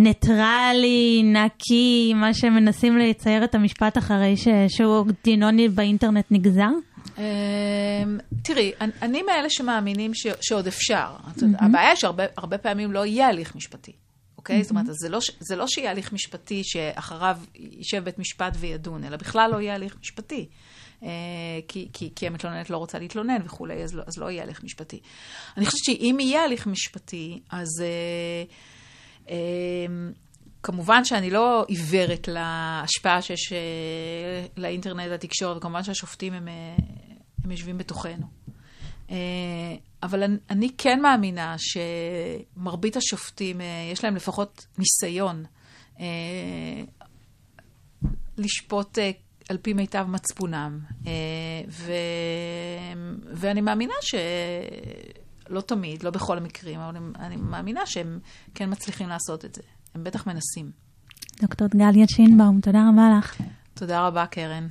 ניטרלי, 0.00 1.22
נקי, 1.22 2.12
מה 2.14 2.34
שמנסים 2.34 2.98
לצייר 2.98 3.44
את 3.44 3.54
המשפט 3.54 3.98
אחרי 3.98 4.34
שהוא 4.68 5.06
דינוני 5.24 5.68
באינטרנט 5.68 6.24
נגזר? 6.30 6.70
אמ, 7.18 8.18
תראי, 8.42 8.72
אני 8.80 9.22
מאלה 9.22 9.50
שמאמינים 9.50 10.12
שעוד 10.40 10.66
אפשר. 10.66 11.16
הבעיה 11.58 11.96
שהרבה 11.96 12.58
פעמים 12.58 12.92
לא 12.92 13.06
יהיה 13.06 13.28
הליך 13.28 13.54
משפטי. 13.54 13.92
אוקיי? 14.36 14.62
זאת 14.62 14.70
אומרת, 14.70 14.86
לא 15.10 15.18
זה 15.40 15.56
לא 15.56 15.66
שיהיה 15.66 15.90
הליך 15.90 16.12
משפטי 16.12 16.64
שאחריו 16.64 17.38
יישב 17.54 18.04
בית 18.04 18.18
משפט 18.18 18.52
וידון, 18.58 19.04
אלא 19.04 19.16
בכלל 19.16 19.50
לא 19.52 19.60
יהיה 19.60 19.74
הליך 19.74 19.96
משפטי. 20.00 20.48
אה, 21.02 21.08
כי, 21.68 21.88
כי, 21.92 22.12
כי 22.16 22.26
המתלוננת 22.26 22.70
לא 22.70 22.76
רוצה 22.76 22.98
להתלונן 22.98 23.38
וכולי, 23.44 23.82
אז 23.82 23.94
לא, 23.94 24.02
אז 24.06 24.18
לא 24.18 24.30
יהיה 24.30 24.42
הליך 24.42 24.64
משפטי. 24.64 25.00
אני 25.56 25.66
חושבת 25.66 25.84
שאם 25.84 26.16
יהיה 26.20 26.44
הליך 26.44 26.66
משפטי, 26.66 27.40
אז... 27.50 27.68
Uh, 27.78 28.50
אמ, 29.28 30.12
כמובן 30.62 31.04
שאני 31.04 31.30
לא 31.30 31.64
עיוורת 31.68 32.28
להשפעה 32.28 33.22
שיש 33.22 33.52
אה, 33.52 34.46
לאינטרנט 34.56 35.06
ולתקשורת, 35.10 35.56
וכמובן 35.56 35.82
שהשופטים 35.82 36.32
הם, 36.32 36.48
אה, 36.48 36.76
הם 37.44 37.50
יושבים 37.50 37.78
בתוכנו. 37.78 38.26
אה, 39.10 39.16
אבל 40.02 40.22
אני, 40.22 40.36
אני 40.50 40.68
כן 40.78 41.00
מאמינה 41.02 41.56
שמרבית 41.58 42.96
השופטים, 42.96 43.60
יש 43.92 44.04
להם 44.04 44.16
לפחות 44.16 44.66
ניסיון 44.78 45.44
לשפוט 48.38 48.98
על 49.48 49.56
פי 49.56 49.72
מיטב 49.72 50.04
מצפונם. 50.08 50.80
ו, 51.68 51.92
ואני 53.32 53.60
מאמינה 53.60 53.94
ש... 54.00 54.14
לא 55.50 55.60
תמיד, 55.60 56.02
לא 56.02 56.10
בכל 56.10 56.38
המקרים, 56.38 56.80
אבל 56.80 56.96
אני, 56.96 57.06
אני 57.18 57.36
מאמינה 57.36 57.86
שהם 57.86 58.20
כן 58.54 58.70
מצליחים 58.70 59.08
לעשות 59.08 59.44
את 59.44 59.54
זה. 59.54 59.62
הם 59.94 60.04
בטח 60.04 60.26
מנסים. 60.26 60.70
דוקטור 61.40 61.68
גליה 61.68 62.06
שינבאום, 62.08 62.60
תודה 62.60 62.88
רבה 62.92 63.18
לך. 63.18 63.40
תודה 63.74 64.06
רבה, 64.06 64.26
קרן. 64.26 64.66